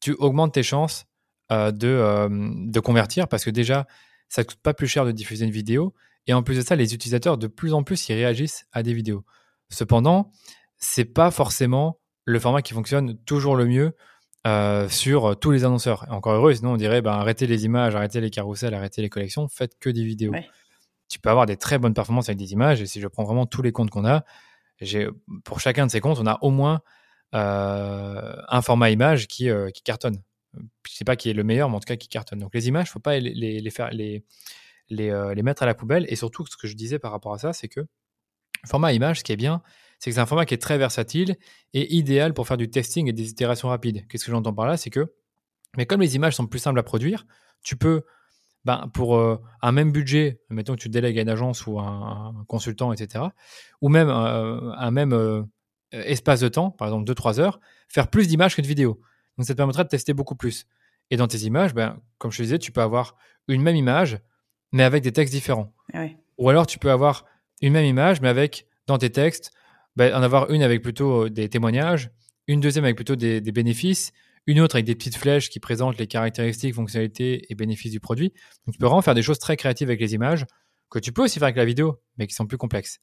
[0.00, 1.06] tu augmentes tes chances
[1.52, 3.86] euh, de, euh, de convertir parce que déjà,
[4.30, 5.92] ça ne coûte pas plus cher de diffuser une vidéo.
[6.26, 8.94] Et en plus de ça, les utilisateurs, de plus en plus, ils réagissent à des
[8.94, 9.22] vidéos.
[9.68, 10.30] Cependant,
[10.78, 13.94] c'est pas forcément le format qui fonctionne toujours le mieux
[14.46, 16.06] euh, sur tous les annonceurs.
[16.08, 19.46] encore heureux, sinon on dirait ben, arrêtez les images, arrêtez les carousels, arrêtez les collections,
[19.48, 20.32] faites que des vidéos.
[21.10, 22.80] Tu peux avoir des très bonnes performances avec des images.
[22.80, 24.24] Et si je prends vraiment tous les comptes qu'on a,
[25.44, 26.80] pour chacun de ces comptes, on a au moins
[27.32, 30.22] un format image qui, qui cartonne
[30.86, 32.40] je sais pas qui est le meilleur, mais en tout cas qui cartonne.
[32.40, 34.24] Donc les images, faut pas les, les, faire, les,
[34.88, 36.06] les, euh, les, mettre à la poubelle.
[36.08, 39.20] Et surtout, ce que je disais par rapport à ça, c'est que le format image,
[39.20, 39.62] ce qui est bien,
[39.98, 41.36] c'est que c'est un format qui est très versatile
[41.74, 44.06] et idéal pour faire du testing et des itérations rapides.
[44.08, 44.76] Qu'est-ce que j'entends par là?
[44.76, 45.12] C'est que,
[45.76, 47.26] mais comme les images sont plus simples à produire,
[47.62, 48.04] tu peux,
[48.64, 52.44] ben, pour euh, un même budget, mettons que tu délègues à une agence ou un,
[52.48, 53.24] consultant, etc.,
[53.80, 55.46] ou même euh, un même
[55.92, 59.00] espace de temps, par exemple 2-3 heures, faire plus d'images que de vidéos.
[59.36, 60.66] Donc ça te permettra de tester beaucoup plus.
[61.10, 63.16] Et dans tes images, ben, comme je te disais, tu peux avoir
[63.48, 64.18] une même image,
[64.72, 65.74] mais avec des textes différents.
[65.92, 66.06] Ah
[66.38, 67.26] Ou alors tu peux avoir
[67.60, 69.52] une même image, mais avec, dans tes textes,
[69.96, 72.10] ben, en avoir une avec plutôt euh, des témoignages,
[72.46, 74.12] une deuxième avec plutôt des, bénéfices,
[74.46, 78.32] une autre avec des petites flèches qui présentent les caractéristiques, fonctionnalités et bénéfices du produit.
[78.66, 80.46] Donc tu peux vraiment faire des choses très créatives avec les images,
[80.90, 83.00] que tu peux aussi faire avec la vidéo, mais qui sont plus complexes.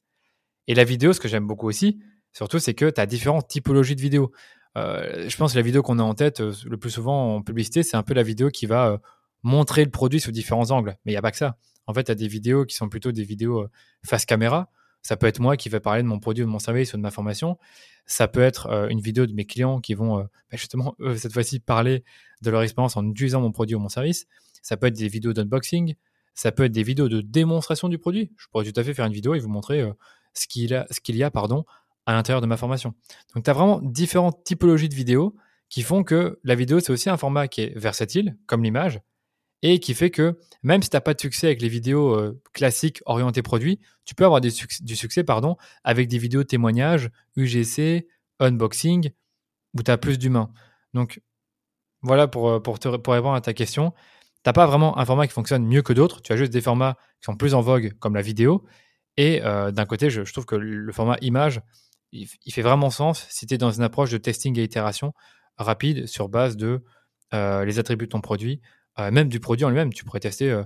[0.66, 2.00] Et la vidéo, ce que j'aime beaucoup aussi,
[2.32, 4.30] surtout, c'est que tu as différentes typologies de vidéos.
[4.76, 7.42] Euh, je pense que la vidéo qu'on a en tête euh, le plus souvent en
[7.42, 8.98] publicité, c'est un peu la vidéo qui va euh,
[9.42, 10.96] montrer le produit sous différents angles.
[11.04, 11.56] Mais il n'y a pas que ça.
[11.86, 13.66] En fait, il y a des vidéos qui sont plutôt des vidéos
[14.04, 14.70] face caméra.
[15.02, 17.02] Ça peut être moi qui vais parler de mon produit, de mon service ou de
[17.02, 17.58] ma formation.
[18.06, 22.04] Ça peut être une vidéo de mes clients qui vont bah, justement, cette fois-ci, parler
[22.42, 24.26] de leur expérience en utilisant mon produit ou mon service.
[24.62, 25.94] Ça peut être des vidéos d'unboxing.
[26.34, 28.30] Ça peut être des vidéos de démonstration du produit.
[28.36, 29.90] Je pourrais tout à fait faire une vidéo et vous montrer
[30.34, 31.64] ce qu'il a, ce y a pardon,
[32.06, 32.94] à l'intérieur de ma formation.
[33.34, 35.36] Donc, tu as vraiment différentes typologies de vidéos
[35.68, 39.00] qui font que la vidéo, c'est aussi un format qui est versatile, comme l'image,
[39.62, 42.40] et qui fait que même si tu n'as pas de succès avec les vidéos euh,
[42.52, 48.06] classiques orientées produits, tu peux avoir du succès pardon, avec des vidéos témoignages, UGC,
[48.40, 49.10] unboxing,
[49.74, 50.50] où tu as plus d'humains.
[50.94, 51.20] Donc,
[52.02, 53.92] voilà pour, euh, pour, répondre à ta question.
[53.92, 56.62] Tu n'as pas vraiment un format qui fonctionne mieux que d'autres, tu as juste des
[56.62, 58.64] formats qui sont plus en vogue, comme la vidéo.
[59.16, 61.60] Et euh, d'un côté, je, trouve que le format image,
[62.12, 65.12] il, fait vraiment sens si tu es dans une approche de testing et itération
[65.58, 66.84] rapide sur base de
[67.34, 68.60] euh, les attributs de ton produit,
[68.98, 69.92] euh, même du produit en lui-même.
[69.92, 70.64] Tu pourrais tester euh,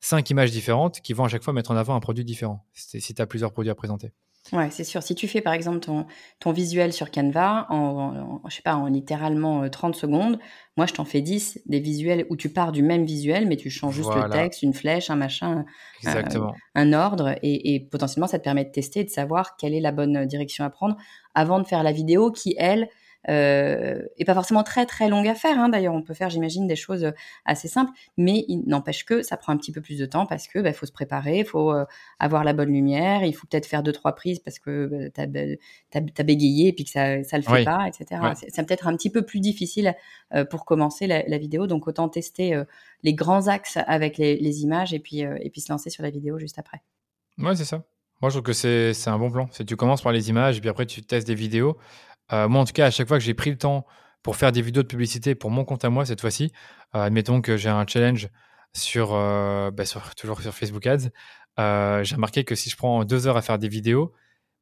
[0.00, 3.14] cinq images différentes qui vont à chaque fois mettre en avant un produit différent si
[3.14, 4.12] tu as plusieurs produits à présenter.
[4.52, 5.02] Ouais, c'est sûr.
[5.02, 6.06] Si tu fais par exemple ton,
[6.40, 10.38] ton visuel sur Canva en, je sais pas, en littéralement 30 secondes,
[10.76, 13.68] moi je t'en fais 10 des visuels où tu pars du même visuel, mais tu
[13.70, 15.64] changes juste le texte, une flèche, un machin,
[16.74, 19.80] un, ordre, et, et, potentiellement ça te permet de tester et de savoir quelle est
[19.80, 20.96] la bonne direction à prendre
[21.34, 22.88] avant de faire la vidéo qui, elle,
[23.28, 25.58] euh, et pas forcément très très longue à faire.
[25.58, 25.68] Hein.
[25.68, 27.10] D'ailleurs, on peut faire, j'imagine, des choses euh,
[27.44, 30.46] assez simples, mais il n'empêche que ça prend un petit peu plus de temps parce
[30.46, 31.84] que bah, faut se préparer, il faut euh,
[32.18, 35.98] avoir la bonne lumière, il faut peut-être faire deux trois prises parce que bah, tu
[35.98, 38.20] as, as, bégayé et puis que ça ça le fait pas, etc.
[38.48, 39.94] C'est peut-être un petit peu plus difficile
[40.34, 42.62] euh, pour commencer la, la, vidéo, donc autant tester
[43.02, 46.10] les grands axes avec les, les images et puis et puis se lancer sur la
[46.10, 46.82] vidéo juste après.
[47.38, 47.84] Ouais, c'est ça.
[48.20, 49.48] Moi, je trouve que c'est un bon plan.
[49.52, 51.76] C'est tu commences par les images et puis après tu testes des vidéos.
[52.32, 53.86] Euh, moi, en tout cas, à chaque fois que j'ai pris le temps
[54.22, 56.52] pour faire des vidéos de publicité pour mon compte à moi cette fois-ci,
[56.94, 58.28] euh, admettons que j'ai un challenge
[58.74, 59.84] sur, euh, bah,
[60.16, 61.10] toujours sur Facebook Ads,
[62.04, 64.12] j'ai remarqué que si je prends deux heures à faire des vidéos,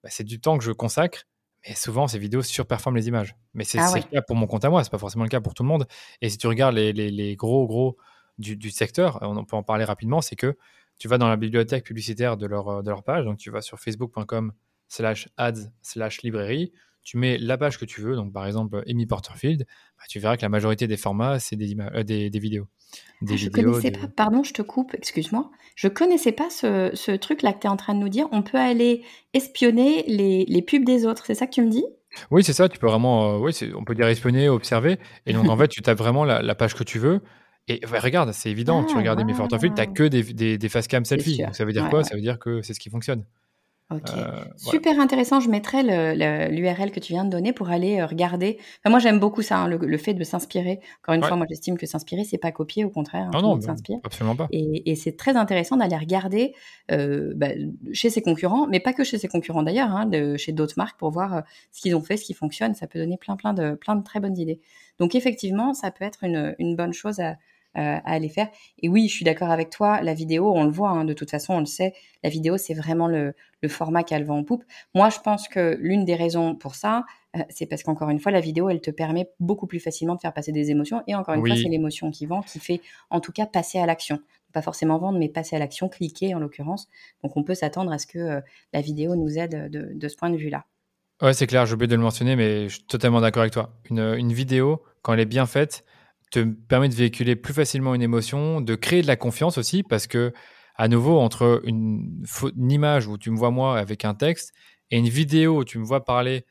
[0.02, 1.24] bah, c'est du temps que je consacre.
[1.66, 3.34] Mais souvent, ces vidéos surperforment les images.
[3.52, 5.40] Mais c'est ah le cas pour mon compte à moi, c'est pas forcément le cas
[5.40, 5.86] pour tout le monde.
[6.20, 7.96] Et si tu regardes les, gros, gros
[8.38, 10.56] du, secteur, on peut en parler rapidement, c'est que
[10.98, 13.80] tu vas dans la bibliothèque publicitaire de leur, de leur page, donc tu vas sur
[13.80, 14.52] facebook.com
[14.88, 16.72] slash ads slash librairie,
[17.06, 19.64] tu mets la page que tu veux, donc par exemple Amy Porterfield,
[19.96, 22.66] bah, tu verras que la majorité des formats, c'est des, euh, des, des, vidéos.
[23.22, 25.48] Des ah, je connaissais pas, pardon, je te coupe, excuse-moi.
[25.76, 28.26] Je connaissais pas ce, ce truc-là que tu es en train de nous dire.
[28.32, 31.84] On peut aller espionner les, les pubs des autres, c'est ça que tu me dis?
[32.32, 34.98] Oui, c'est ça, tu peux vraiment, euh, oui, on peut dire espionner, observer.
[35.26, 37.20] Et donc en fait, tu tapes vraiment la, page que tu veux.
[37.68, 40.68] Et regarde, c'est évident, tu ah, regardes Amy Porterfield, tu n'as que des, des, des
[40.68, 41.38] face cam selfie.
[41.38, 42.02] Donc ça veut dire quoi?
[42.02, 43.24] Ça veut dire que c'est ce qui fonctionne.
[43.88, 45.38] Ok, euh, super intéressant.
[45.38, 45.84] Je mettrai
[46.50, 48.58] l'URL que tu viens de donner pour aller euh, regarder.
[48.84, 50.80] moi, j'aime beaucoup ça, hein, le, fait de s'inspirer.
[51.02, 53.26] Encore une fois, moi, j'estime que s'inspirer, c'est pas copier, au contraire.
[53.26, 53.98] Hein, non, non, s'inspire.
[54.02, 54.48] absolument pas.
[54.50, 56.52] Et, c'est très intéressant d'aller regarder
[56.90, 57.50] euh, bah,
[57.92, 61.10] chez ses concurrents, mais pas que chez ses concurrents d'ailleurs, hein, chez d'autres marques pour
[61.10, 62.74] voir ce qu'ils ont fait, ce qui fonctionne.
[62.74, 64.60] Ça peut donner plein, plein de, plein de très bonnes idées.
[64.98, 67.36] Donc, effectivement, ça peut être une, une bonne chose à,
[67.76, 68.48] à aller faire.
[68.78, 71.30] Et oui, je suis d'accord avec toi, la vidéo, on le voit, hein, de toute
[71.30, 71.92] façon, on le sait,
[72.24, 74.64] la vidéo, c'est vraiment le, le format qu'elle vend en poupe.
[74.94, 77.04] Moi, je pense que l'une des raisons pour ça,
[77.36, 80.20] euh, c'est parce qu'encore une fois, la vidéo, elle te permet beaucoup plus facilement de
[80.20, 81.02] faire passer des émotions.
[81.06, 83.86] Et encore une fois, c'est l'émotion qui vend, qui fait en tout cas passer à
[83.86, 84.20] l'action.
[84.52, 86.88] Pas forcément vendre, mais passer à l'action, cliquer en l'occurrence.
[87.22, 88.40] Donc, on peut s'attendre à ce que euh,
[88.72, 90.64] la vidéo nous aide de, de ce point de vue-là.
[91.20, 93.70] Ouais, c'est clair, j'ai oublié de le mentionner, mais je suis totalement d'accord avec toi.
[93.90, 95.84] Une, une vidéo, quand elle est bien faite,
[96.30, 100.06] te permet de véhiculer plus facilement une émotion, de créer de la confiance aussi, parce
[100.06, 100.32] que,
[100.74, 102.24] à nouveau, entre une,
[102.56, 104.52] image où tu me vois moi avec un texte
[104.90, 106.44] et une vidéo où tu me vois parler,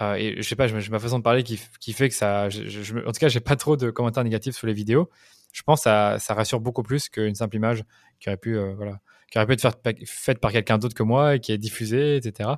[0.00, 1.56] euh, et je sais pas, j'ai ma façon de parler qui,
[1.92, 2.48] fait que ça.
[2.48, 5.10] Je, en tout cas, j'ai pas trop de commentaires négatifs sur les vidéos.
[5.52, 7.84] Je pense que ça, rassure beaucoup plus qu'une simple image
[8.18, 9.68] qui aurait pu, euh, voilà, qui aurait pu être
[10.06, 12.50] faite, par quelqu'un d'autre que moi et qui est diffusée, etc.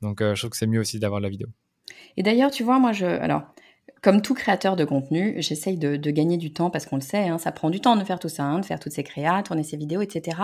[0.00, 1.48] Donc, euh, je trouve que c'est mieux aussi d'avoir la vidéo.
[2.16, 3.06] Et d'ailleurs, tu vois, moi, je.
[3.06, 3.42] Alors,
[4.02, 7.38] comme tout créateur de contenu, j'essaye de, gagner du temps parce qu'on le sait, hein,
[7.38, 9.62] ça prend du temps de faire tout ça, hein, de faire toutes ces créas, tourner
[9.62, 10.38] ces vidéos, etc.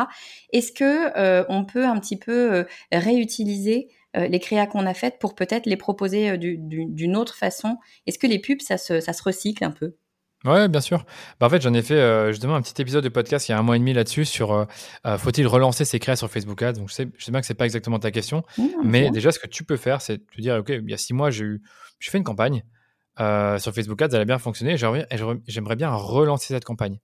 [0.53, 4.95] Est-ce que euh, on peut un petit peu euh, réutiliser euh, les créas qu'on a
[4.95, 7.79] faites pour peut-être les proposer d'une autre façon?
[8.07, 9.97] Est-ce que les pubs, ça se, ça se recycle un peu?
[10.45, 11.07] Ouais, bien sûr.
[11.41, 13.59] Bah, en fait, j'en ai fait justement un petit épisode de podcast il y a
[13.59, 14.67] un mois et demi là-dessus sur
[15.17, 16.75] faut-il relancer ses créas sur Facebook Ads?
[16.75, 19.33] Donc, je sais, je sais bien que c'est pas exactement ta question, mmh, mais déjà,
[19.33, 21.45] ce que tu peux faire, c'est te dire, OK, il y a six mois, j'ai
[21.45, 21.63] eu,
[21.99, 22.63] j'ai fait une campagne.
[23.21, 24.77] Euh, sur Facebook Ads, elle a bien fonctionné.
[24.77, 26.99] J'aimerais bien relancer cette campagne.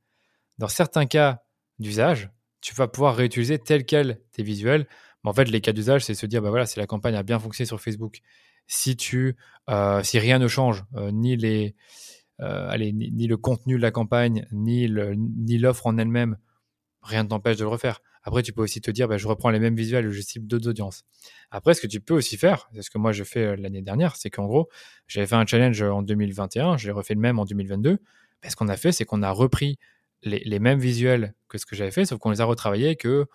[0.59, 1.42] Dans certains cas
[1.79, 4.87] d'usage, tu vas pouvoir réutiliser tel quel tes visuels.
[5.25, 7.23] Mais en fait, les cas d'usage, c'est se dire, bah voilà, si la campagne a
[7.23, 8.20] bien fonctionné sur Facebook,
[8.66, 9.37] si tu,
[9.68, 11.75] euh, si rien ne change, euh, ni les,
[12.38, 16.38] allez, ni, le contenu de la campagne, ni l'offre en elle-même,
[17.03, 18.01] rien ne t'empêche de le refaire.
[18.31, 20.47] Après, tu peux aussi te dire, bah, je reprends les mêmes visuels et je cible
[20.47, 21.03] d'autres audiences.
[21.51, 23.83] Après, ce que tu peux aussi faire, c'est ce que moi je fais euh, l'année
[23.83, 24.69] dernière, c'est qu'en gros,
[25.09, 27.99] j'avais fait un challenge en 2021, j'ai refait le même en 2022.
[28.49, 29.81] ce qu'on a fait, c'est qu'on a repris
[30.23, 33.27] les, mêmes visuels que ce que j'avais fait, sauf qu'on les a retravaillés, que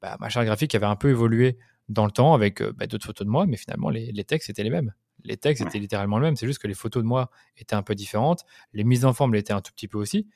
[0.00, 3.06] bah, ma charte graphique avait un peu évolué dans le temps avec euh, bah, d'autres
[3.06, 4.94] photos de moi, mais finalement, les, textes étaient les mêmes.
[5.24, 7.82] Les textes étaient littéralement les mêmes, c'est juste que les photos de moi étaient un
[7.82, 10.28] peu différentes, les mises en forme l'étaient un tout petit peu aussi,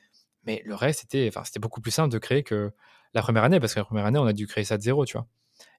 [0.49, 2.71] mais le reste, c'était beaucoup plus simple de créer que
[3.13, 5.05] la première année, parce que la première année, on a dû créer ça de zéro,
[5.05, 5.27] tu vois.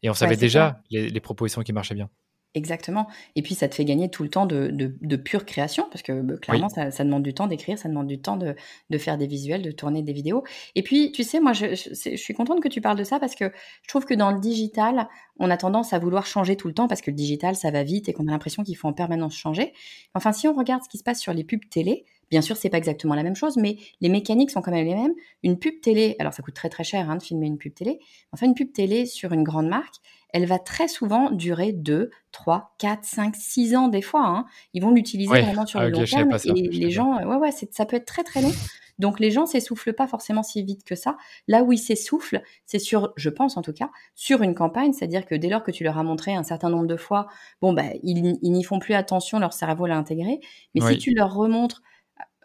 [0.04, 2.09] Et on savait déjà les, propositions qui marchaient bien.
[2.54, 3.09] Exactement.
[3.35, 6.20] Et puis, ça te fait gagner tout le temps de, de, pure création, parce que
[6.20, 8.54] bah, clairement, ça, demande du temps d'écrire, ça demande du temps de,
[8.90, 10.44] de, faire des visuels, de tourner des vidéos.
[10.76, 13.35] Et puis, tu sais, moi, je, je, suis contente que tu parles de ça, parce
[13.35, 13.52] que
[13.83, 15.09] je trouve que dans le digital,
[15.40, 17.83] on a tendance à vouloir changer tout le temps, parce que le digital, ça va
[17.83, 19.72] vite et qu'on a l'impression qu'il faut en permanence changer.
[20.14, 22.69] Enfin, si on regarde ce qui se passe sur les pubs télé, Bien sûr, c'est
[22.69, 25.14] pas exactement la même chose, mais les mécaniques sont quand même les mêmes.
[25.43, 27.99] Une pub télé, alors ça coûte très très cher hein, de filmer une pub télé.
[28.33, 29.97] Enfin, une pub télé sur une grande marque,
[30.33, 34.25] elle va très souvent durer 2, 3, 4, 5, 6 ans des fois.
[34.25, 34.47] Hein.
[34.75, 36.37] Ils vont l'utiliser vraiment sur le long terme.
[36.45, 38.53] et les gens, ouais, ouais, ça peut être très très long.
[39.01, 41.16] Donc les gens s'essoufflent pas forcément si vite que ça.
[41.49, 45.25] Là où ils s'essoufflent, c'est sur, je pense en tout cas, sur une campagne, c'est-à-dire
[45.25, 47.27] que dès lors que tu leur as montré un certain nombre de fois,
[47.62, 50.40] bon bah ils, n'y font plus attention, leur cerveau l'a intégré.
[50.75, 51.83] Mais si tu leur remontres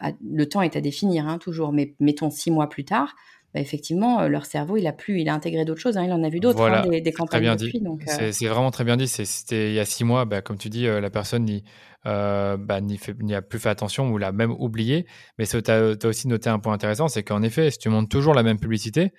[0.01, 3.15] le temps est à définir hein, toujours, mais mettons six mois plus tard,
[3.55, 5.95] bah, effectivement, euh, leur cerveau, il a plus, il a intégré d'autres choses.
[5.95, 7.81] Hein, il en a vu d'autres, hein, des, campagnes bien depuis.
[8.19, 8.29] Euh.
[8.34, 9.08] C'est vraiment très bien dit.
[9.08, 11.63] C'était il y a six mois, bah, comme tu dis, euh, la personne n'y
[12.03, 15.05] bah, a plus fait attention ou l'a même oublié.
[15.39, 18.34] Mais tu as, aussi noté un point intéressant, c'est qu'en effet, si tu montes toujours
[18.34, 19.13] la même publicité,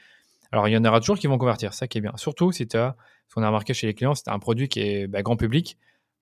[0.52, 2.12] alors il y en aura toujours qui vont convertir, ça qui est bien.
[2.16, 2.94] Surtout si tu as,
[3.28, 5.78] ce qu'on a remarqué chez les clients, c'est un produit qui est grand public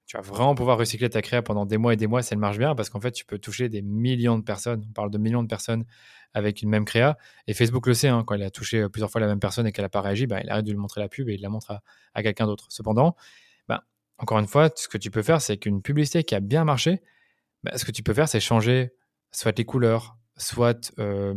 [0.07, 2.39] tu vas vraiment pouvoir recycler ta créa pendant des mois et des mois si elle
[2.39, 4.85] marche bien, parce qu'en fait, tu peux toucher des millions de personnes.
[4.89, 5.85] On parle de millions de personnes
[6.35, 7.17] avec une même créa.
[7.47, 9.73] Et Facebook le sait, hein, quand il a touché plusieurs fois la même personne et
[9.73, 11.49] qu'elle n'a pas réagi, bah, il arrête de lui montrer la pub et il la
[11.49, 11.81] montre
[12.13, 12.67] à, quelqu'un d'autre.
[12.69, 13.17] Cependant,
[13.69, 13.85] bah,
[14.19, 17.01] encore une fois, ce que tu peux faire, c'est qu'une publicité qui a bien marché,
[17.63, 18.93] bah, ce que tu peux faire, c'est changer
[19.31, 21.35] soit les couleurs, soit euh,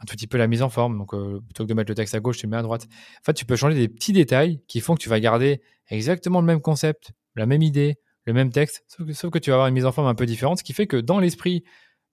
[0.00, 0.98] un tout petit peu la mise en forme.
[0.98, 2.88] Donc, euh, plutôt que de mettre le texte à gauche, tu le mets à droite.
[3.20, 6.40] En fait, tu peux changer des petits détails qui font que tu vas garder exactement
[6.40, 9.74] le même concept, la même idée, le même texte, sauf que, tu vas avoir une
[9.74, 11.64] mise en forme un peu différente, ce qui fait que dans l'esprit,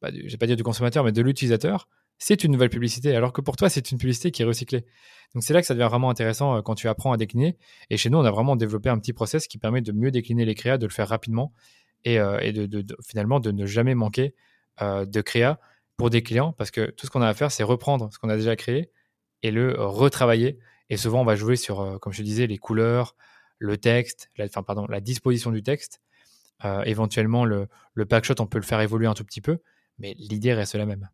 [0.02, 3.32] bah, je vais pas dire du consommateur, mais de l'utilisateur, c'est une nouvelle publicité, alors
[3.32, 4.86] que pour toi, c'est une publicité qui est recyclée.
[5.34, 7.58] Donc c'est là que ça devient vraiment intéressant euh, quand tu apprends à décliner.
[7.90, 10.46] Et chez nous, on a vraiment développé un petit process qui permet de mieux décliner
[10.46, 11.54] les créas, de le faire rapidement
[12.04, 14.36] et, euh, de, finalement de ne jamais manquer
[14.82, 15.60] euh, de créa
[15.98, 18.30] pour des clients, parce que tout ce qu'on a à faire, c'est reprendre ce qu'on
[18.30, 18.90] a déjà créé
[19.44, 20.60] et le retravailler.
[20.90, 23.16] Et souvent, on va jouer sur, comme je disais, les couleurs,
[23.60, 26.02] le texte, la, enfin, pardon, la disposition du texte.
[26.86, 29.60] éventuellement, le, le packshot, on peut le faire évoluer un tout petit peu,
[29.98, 31.10] mais l'idée reste la même.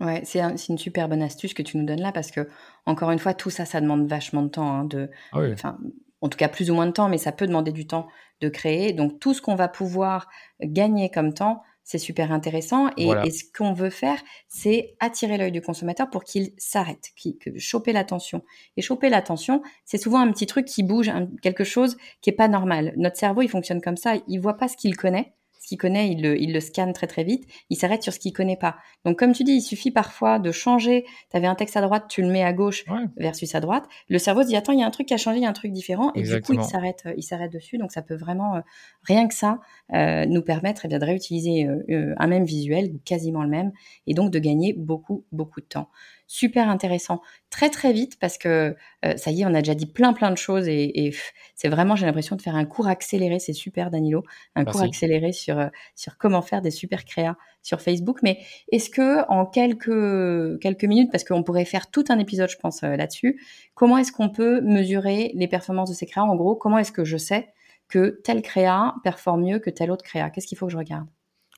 [0.00, 2.48] Ouais, c'est une super bonne astuce que tu nous donnes là parce que,
[2.84, 4.68] encore une fois, tout ça, ça demande vachement de temps.
[4.68, 5.78] Hein, de, ah enfin,
[6.20, 8.08] en tout cas, plus ou moins de temps, mais ça peut demander du temps
[8.40, 8.92] de créer.
[8.92, 10.28] Donc, tout ce qu'on va pouvoir
[10.60, 12.88] gagner comme temps, c'est super intéressant.
[12.96, 14.18] Et, ce qu'on veut faire,
[14.48, 18.42] c'est attirer l'œil du consommateur pour qu'il s'arrête, qu'il choper l'attention.
[18.76, 21.10] Et choper l'attention, c'est souvent un petit truc qui bouge,
[21.42, 22.94] quelque chose qui est pas normal.
[22.96, 24.14] Notre cerveau, il fonctionne comme ça.
[24.26, 25.34] Il voit pas ce qu'il connaît
[25.64, 28.18] ce qu'il connaît, il le, il le, scanne très très vite, il s'arrête sur ce
[28.18, 28.76] qu'il connaît pas.
[29.06, 32.04] Donc comme tu dis, il suffit parfois de changer, tu avais un texte à droite,
[32.06, 32.84] tu le mets à gauche
[33.16, 35.16] versus à droite, le cerveau se dit attends, il y a un truc qui a
[35.16, 36.12] changé, il y a un truc différent.
[36.14, 37.78] Et du coup il s'arrête euh, il s'arrête dessus.
[37.78, 38.60] Donc ça peut vraiment euh,
[39.04, 39.58] rien que ça
[39.94, 43.72] euh, nous permettre eh bien, de réutiliser un même visuel, quasiment le même
[44.06, 45.88] et donc de gagner beaucoup beaucoup de temps
[46.26, 47.20] super intéressant.
[47.50, 50.30] Très très vite parce que euh, ça y est, on a déjà dit plein plein
[50.30, 51.12] de choses et,
[51.54, 53.38] c'est vraiment, j'ai l'impression de faire un cours accéléré.
[53.38, 54.22] C'est super, Danilo,
[54.54, 58.18] un cours accéléré sur euh, sur comment faire des super créas sur Facebook.
[58.22, 58.40] Mais
[58.72, 62.82] est-ce que en quelques quelques minutes, parce qu'on pourrait faire tout un épisode, je pense
[62.82, 63.40] euh, là-dessus,
[63.74, 66.24] comment est-ce qu'on peut mesurer les performances de ces créas?
[66.24, 67.48] En gros, comment est-ce que je sais
[67.88, 70.30] que tel créa performe mieux que tel autre créa?
[70.30, 71.06] Qu'est-ce qu'il faut que je regarde?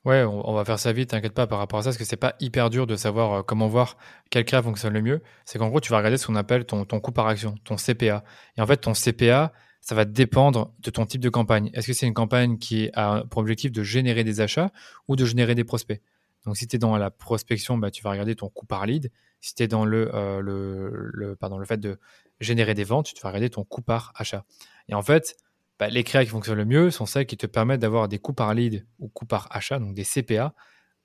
[0.07, 2.15] Ouais, on, va faire ça vite, t'inquiète pas par rapport à ça, parce que c'est
[2.15, 3.97] pas hyper dur de savoir euh, comment voir
[4.29, 5.21] quel créa fonctionne le mieux.
[5.43, 7.75] C'est qu'en gros, tu vas regarder ce qu'on appelle ton, ton coût par action, ton
[7.75, 8.23] CPA.
[8.55, 11.71] Et en fait, ton CPA, ça va dépendre de ton type de campagne.
[11.73, 14.71] Est-ce que c'est une campagne qui a pour objectif de générer des achats
[15.09, 16.01] ou de générer des prospects?
[16.45, 19.11] Donc, si tu es dans la prospection, bah, tu vas regarder ton coût par lead.
[19.41, 21.99] Si tu es dans le, euh, le, le, pardon, le fait de
[22.39, 24.45] générer des ventes, tu vas regarder ton coût par achat.
[24.87, 25.35] Et en fait,
[25.79, 28.33] bah, les créas qui fonctionnent le mieux sont celles qui te permettent d'avoir des coûts
[28.33, 30.53] par lead ou coûts par achat, donc des CPA,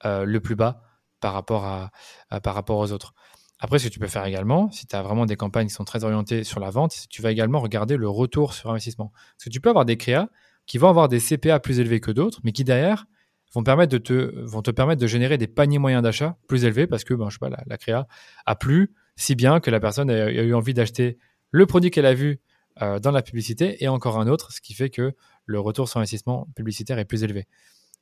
[0.05, 0.83] euh, le plus bas
[1.21, 3.15] par rapport, aux autres.
[3.61, 5.85] Après, ce que tu peux faire également, si tu as vraiment des campagnes qui sont
[5.85, 9.13] très orientées sur la vente, tu vas également regarder le retour sur investissement.
[9.37, 10.29] Parce que tu peux avoir des créas
[10.67, 13.07] qui vont avoir des CPA plus élevés que d'autres, mais qui derrière
[13.55, 17.39] vont, te, permettre de générer des paniers moyens d'achat plus élevés parce que ben, je
[17.67, 18.07] la, créa
[18.47, 21.19] a plu si bien que la personne a eu envie d'acheter
[21.51, 22.41] le produit qu'elle a vu
[22.81, 25.99] euh, dans la publicité et encore un autre, ce qui fait que le retour sur
[25.99, 27.47] investissement publicitaire est plus élevé.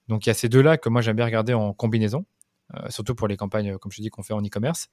[0.08, 2.24] Donc il y a ces deux-là que moi j'aime bien regarder en combinaison,
[2.74, 4.88] euh, surtout pour les campagnes, comme je dis, qu'on fait en e-commerce.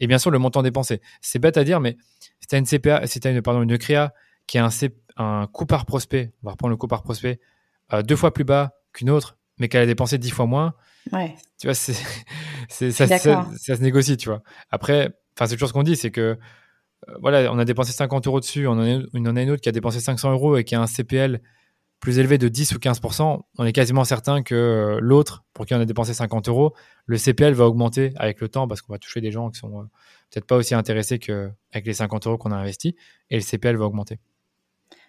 [0.00, 1.00] Et bien sûr, le montant dépensé.
[1.20, 1.96] C'est bête à dire, mais
[2.40, 4.14] si tu as une CPA, si as une, pardon, une créa
[4.46, 4.70] qui a un,
[5.16, 7.40] un coût par prospect, on va reprendre le coût par prospect,
[7.92, 10.74] euh, deux fois plus bas qu'une autre, mais qu'elle a dépensé dix fois moins,
[11.12, 11.34] ouais.
[11.58, 11.94] tu vois, c'est,
[12.68, 14.42] ça, ça, ça, se négocie, tu vois.
[14.70, 16.38] Après, c'est toujours ce qu'on dit, c'est que
[17.20, 19.62] voilà, on a dépensé 50 euros dessus, on en, a, on en a une autre
[19.62, 21.40] qui a dépensé 500 euros et qui a un CPL
[22.00, 25.74] plus élevé de 10 ou 15%, on est quasiment certain que euh, l'autre, pour qui
[25.74, 26.74] on a dépensé 50 euros,
[27.06, 29.80] le CPL va augmenter avec le temps parce qu'on va toucher des gens qui sont
[29.80, 29.82] euh,
[30.30, 32.92] peut-être pas aussi intéressés qu'avec les 50 euros qu'on a investis
[33.30, 34.18] et le CPL va augmenter.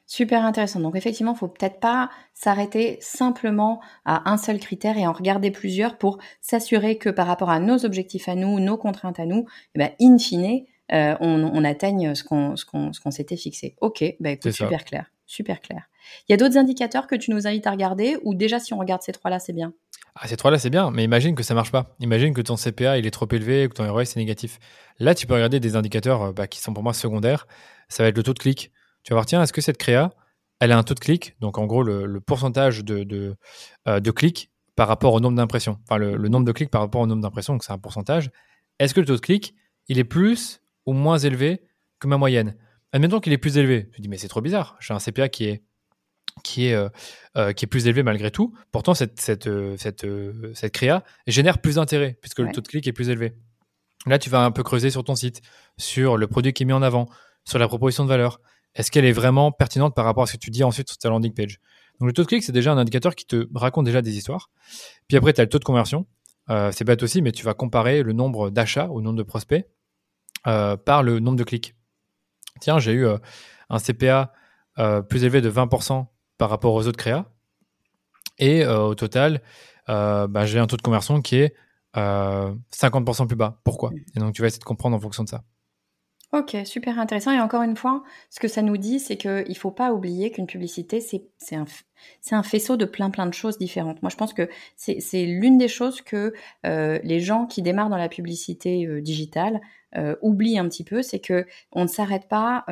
[0.07, 0.79] Super intéressant.
[0.79, 5.51] Donc effectivement, il faut peut-être pas s'arrêter simplement à un seul critère et en regarder
[5.51, 9.45] plusieurs pour s'assurer que par rapport à nos objectifs à nous, nos contraintes à nous,
[9.75, 13.75] eh ben, in fine, euh, on, atteigne ce qu'on ce s'était fixé.
[13.81, 15.83] Ok, bah écoute, super clair, super clair.
[16.27, 18.79] Il y a d'autres indicateurs que tu nous invites à regarder ou déjà si on
[18.79, 19.73] regarde ces trois-là, c'est bien?
[20.15, 21.95] Ah, ces trois-là, c'est bien, mais imagine que ça marche pas.
[21.99, 24.59] Imagine que ton CPA il est trop élevé, que ton ROI c'est négatif.
[24.97, 27.47] Là, tu peux regarder des indicateurs euh, bah, qui sont pour moi secondaires.
[27.87, 28.71] Ça va être le taux de clic.
[29.03, 30.11] Tu vas voir, tiens, est-ce que cette créa,
[30.59, 33.35] elle a un taux de clic, donc en gros le, pourcentage de, de,
[33.87, 35.77] euh, de, clics par rapport au nombre d'impressions.
[35.83, 38.29] Enfin, le, le, nombre de clics par rapport au nombre d'impressions, donc c'est un pourcentage.
[38.79, 39.55] Est-ce que le taux de clic,
[39.87, 41.61] il est plus moins élevé
[41.99, 42.55] que ma moyenne.
[42.91, 43.89] Admettons qu'il est plus élevé.
[43.93, 44.77] Je dis, mais c'est trop bizarre.
[44.79, 45.63] J'ai un CPA qui est,
[46.43, 46.89] qui est, euh,
[47.37, 48.53] euh, qui est plus élevé malgré tout.
[48.71, 50.05] Pourtant, cette, cette, euh, cette,
[50.53, 53.33] cette créa génère plus d'intérêt puisque le taux de clic est plus élevé.
[54.05, 55.41] Là, tu vas un peu creuser sur ton site,
[55.77, 57.07] sur le produit qui est mis en avant,
[57.45, 58.39] sur la proposition de valeur.
[58.75, 61.09] Est-ce qu'elle est vraiment pertinente par rapport à ce que tu dis ensuite sur ta
[61.09, 61.59] landing page?
[61.99, 64.49] Donc, le taux de clic, c'est déjà un indicateur qui te raconte déjà des histoires.
[65.09, 66.07] Puis après, tu as le taux de conversion.
[66.47, 69.65] c'est bête aussi, mais tu vas comparer le nombre d'achats au nombre de prospects
[70.47, 71.75] euh, par le nombre de clics.
[72.61, 73.17] Tiens, j'ai eu euh,
[73.69, 74.33] un CPA
[74.77, 76.05] euh, plus élevé de 20%
[76.37, 77.25] par rapport aux autres créas.
[78.37, 79.41] Et au total,
[79.85, 81.53] bah, j'ai un taux de conversion qui est
[81.93, 83.59] 50% plus bas.
[83.65, 83.91] Pourquoi?
[84.15, 85.43] Et donc, tu vas essayer de comprendre en fonction de ça.
[86.31, 87.31] Ok, super intéressant.
[87.31, 90.29] Et encore une fois, ce que ça nous dit, c'est qu'il ne faut pas oublier
[90.29, 91.65] qu'une publicité, c'est un,
[92.21, 94.03] c'est un faisceau de plein plein de choses différentes.
[94.03, 96.33] Moi, je pense que c'est l'une des choses que
[96.67, 99.59] euh, les gens qui démarrent dans la publicité euh, digitale
[99.97, 102.65] euh, oublient un petit peu, c'est que on ne s'arrête pas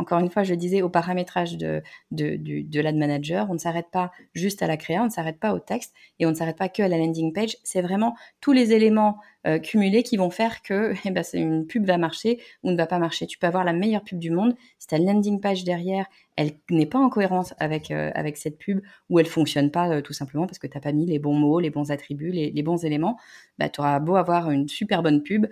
[0.00, 3.90] encore une fois, je disais, au paramétrage de, de, de l'ad manager, on ne s'arrête
[3.92, 6.56] pas juste à la créa, on ne s'arrête pas au texte et on ne s'arrête
[6.56, 7.56] pas que à la landing page.
[7.64, 11.84] C'est vraiment tous les éléments euh, cumulés qui vont faire que eh ben, une pub
[11.84, 13.26] va marcher ou ne va pas marcher.
[13.26, 14.56] Tu peux avoir la meilleure pub du monde.
[14.78, 16.06] Si ta landing page derrière,
[16.40, 20.00] elle n'est pas en cohérence avec, euh, avec cette pub ou elle fonctionne pas euh,
[20.00, 22.50] tout simplement parce que tu n'as pas mis les bons mots, les bons attributs, les,
[22.50, 23.18] les bons éléments,
[23.58, 25.46] bah, tu auras beau avoir une super bonne pub,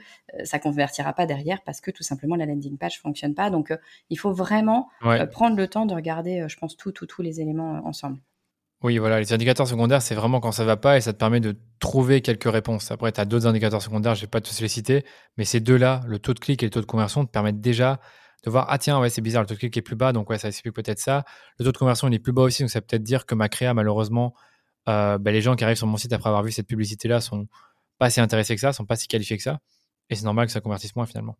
[0.44, 3.50] ça convertira pas derrière parce que tout simplement la landing page fonctionne pas.
[3.50, 3.72] Donc
[4.10, 7.40] il faut vraiment euh, prendre le temps de regarder, euh, je pense, tous tout, les
[7.40, 8.18] éléments euh, ensemble.
[8.82, 11.40] Oui, voilà, les indicateurs secondaires, c'est vraiment quand ça va pas et ça te permet
[11.40, 12.92] de trouver quelques réponses.
[12.92, 15.04] Après, tu as d'autres indicateurs secondaires, je vais pas tous les citer,
[15.36, 17.98] mais ces deux-là, le taux de clic et le taux de conversion, te permettent déjà
[18.44, 20.30] de voir, ah tiens, ouais, c'est bizarre, le taux de clic est plus bas, donc
[20.30, 21.24] ouais, ça explique peut-être ça.
[21.58, 23.34] Le taux de conversion, il est plus bas aussi, donc ça peut peut-être dire que
[23.34, 24.34] ma créa, malheureusement,
[24.86, 27.48] bah, les gens qui arrivent sur mon site après avoir vu cette publicité-là sont
[27.98, 29.58] pas si intéressés que ça, sont pas si qualifiés que ça,
[30.08, 31.36] et c'est normal que ça convertisse moins finalement.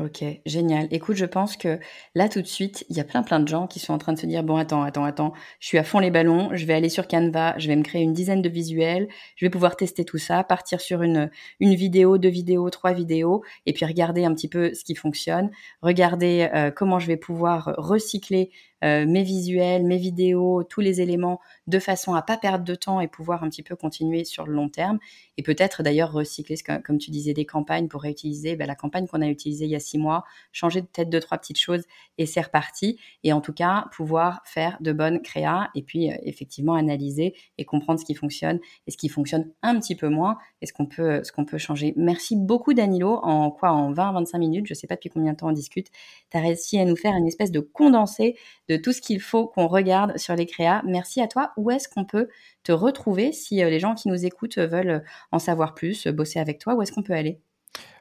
[0.00, 0.86] Ok, génial.
[0.92, 1.80] Écoute, je pense que
[2.14, 4.12] là tout de suite, il y a plein plein de gens qui sont en train
[4.12, 6.74] de se dire bon attends, attends, attends, je suis à fond les ballons, je vais
[6.74, 10.04] aller sur Canva, je vais me créer une dizaine de visuels, je vais pouvoir tester
[10.04, 14.32] tout ça, partir sur une une vidéo, deux vidéos, trois vidéos, et puis regarder un
[14.34, 15.50] petit peu ce qui fonctionne,
[15.82, 18.50] regarder euh, comment je vais pouvoir recycler
[18.84, 23.00] euh, mes visuels, mes vidéos, tous les éléments de façon à pas perdre de temps
[23.00, 24.98] et pouvoir un petit peu continuer sur le long terme.
[25.36, 29.22] Et peut-être d'ailleurs recycler, comme tu disais, des campagnes pour réutiliser ben, la campagne qu'on
[29.22, 31.84] a utilisée il y a six mois, changer peut-être deux, trois petites choses
[32.18, 32.98] et c'est reparti.
[33.24, 37.64] Et en tout cas, pouvoir faire de bonnes créas et puis euh, effectivement analyser et
[37.64, 40.86] comprendre ce qui fonctionne et ce qui fonctionne un petit peu moins et ce qu'on
[40.86, 41.94] peut, ce qu'on peut changer.
[41.96, 43.20] Merci beaucoup Danilo.
[43.22, 43.70] En quoi?
[43.70, 45.88] En 20-25 minutes, je sais pas depuis combien de temps on discute,
[46.30, 48.36] tu as réussi à nous faire une espèce de condensé
[48.68, 50.82] de tout ce qu'il faut qu'on regarde sur les créas.
[50.86, 51.52] Merci à toi.
[51.56, 52.28] Où est-ce qu'on peut
[52.62, 55.02] te retrouver si euh, les gens qui nous écoutent veulent
[55.32, 56.74] en savoir plus, bosser avec toi?
[56.74, 57.40] Où est-ce qu'on peut aller?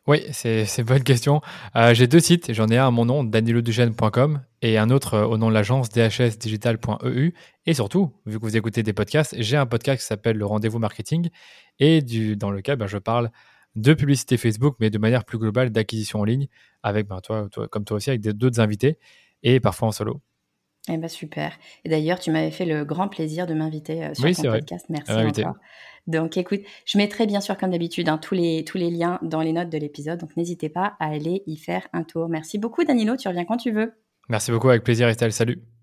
[0.07, 1.41] Oui, c'est une bonne question.
[1.75, 2.53] Euh, j'ai deux sites.
[2.53, 5.89] J'en ai un à mon nom, danilodugène.com, et un autre euh, au nom de l'agence
[5.89, 7.33] dhsdigital.eu.
[7.65, 10.79] Et surtout, vu que vous écoutez des podcasts, j'ai un podcast qui s'appelle Le Rendez-vous
[10.79, 11.29] Marketing,
[11.79, 12.01] et
[12.37, 13.31] dans lequel ben, je parle
[13.75, 16.47] de publicité Facebook, mais de manière plus globale d'acquisition en ligne,
[16.83, 18.97] avec ben, toi, comme toi aussi, avec d'autres invités,
[19.43, 20.21] et parfois en solo.
[20.89, 21.53] Eh ben super.
[21.83, 24.85] Et d'ailleurs, tu m'avais fait le grand plaisir de m'inviter euh, sur ton podcast.
[24.89, 25.55] Merci encore.
[26.07, 29.41] Donc écoute, je mettrai bien sûr comme d'habitude hein, tous, les, tous les liens dans
[29.41, 30.19] les notes de l'épisode.
[30.19, 32.29] Donc n'hésitez pas à aller y faire un tour.
[32.29, 33.93] Merci beaucoup Danilo, tu reviens quand tu veux.
[34.29, 35.33] Merci beaucoup, avec plaisir Estelle.
[35.33, 35.76] Salut.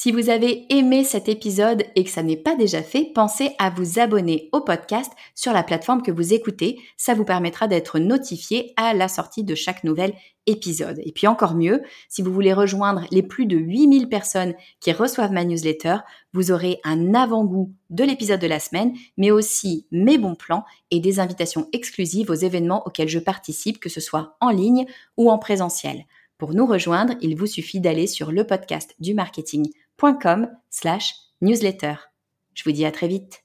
[0.00, 3.68] Si vous avez aimé cet épisode et que ça n'est pas déjà fait, pensez à
[3.68, 6.78] vous abonner au podcast sur la plateforme que vous écoutez.
[6.96, 10.14] Ça vous permettra d'être notifié à la sortie de chaque nouvel
[10.46, 11.00] épisode.
[11.04, 15.32] Et puis encore mieux, si vous voulez rejoindre les plus de 8000 personnes qui reçoivent
[15.32, 15.96] ma newsletter,
[16.32, 21.00] vous aurez un avant-goût de l'épisode de la semaine, mais aussi mes bons plans et
[21.00, 24.86] des invitations exclusives aux événements auxquels je participe, que ce soit en ligne
[25.16, 26.04] ou en présentiel.
[26.38, 29.72] Pour nous rejoindre, il vous suffit d'aller sur le podcast du marketing
[30.70, 31.94] slash newsletter.
[32.54, 33.44] Je vous dis à très vite.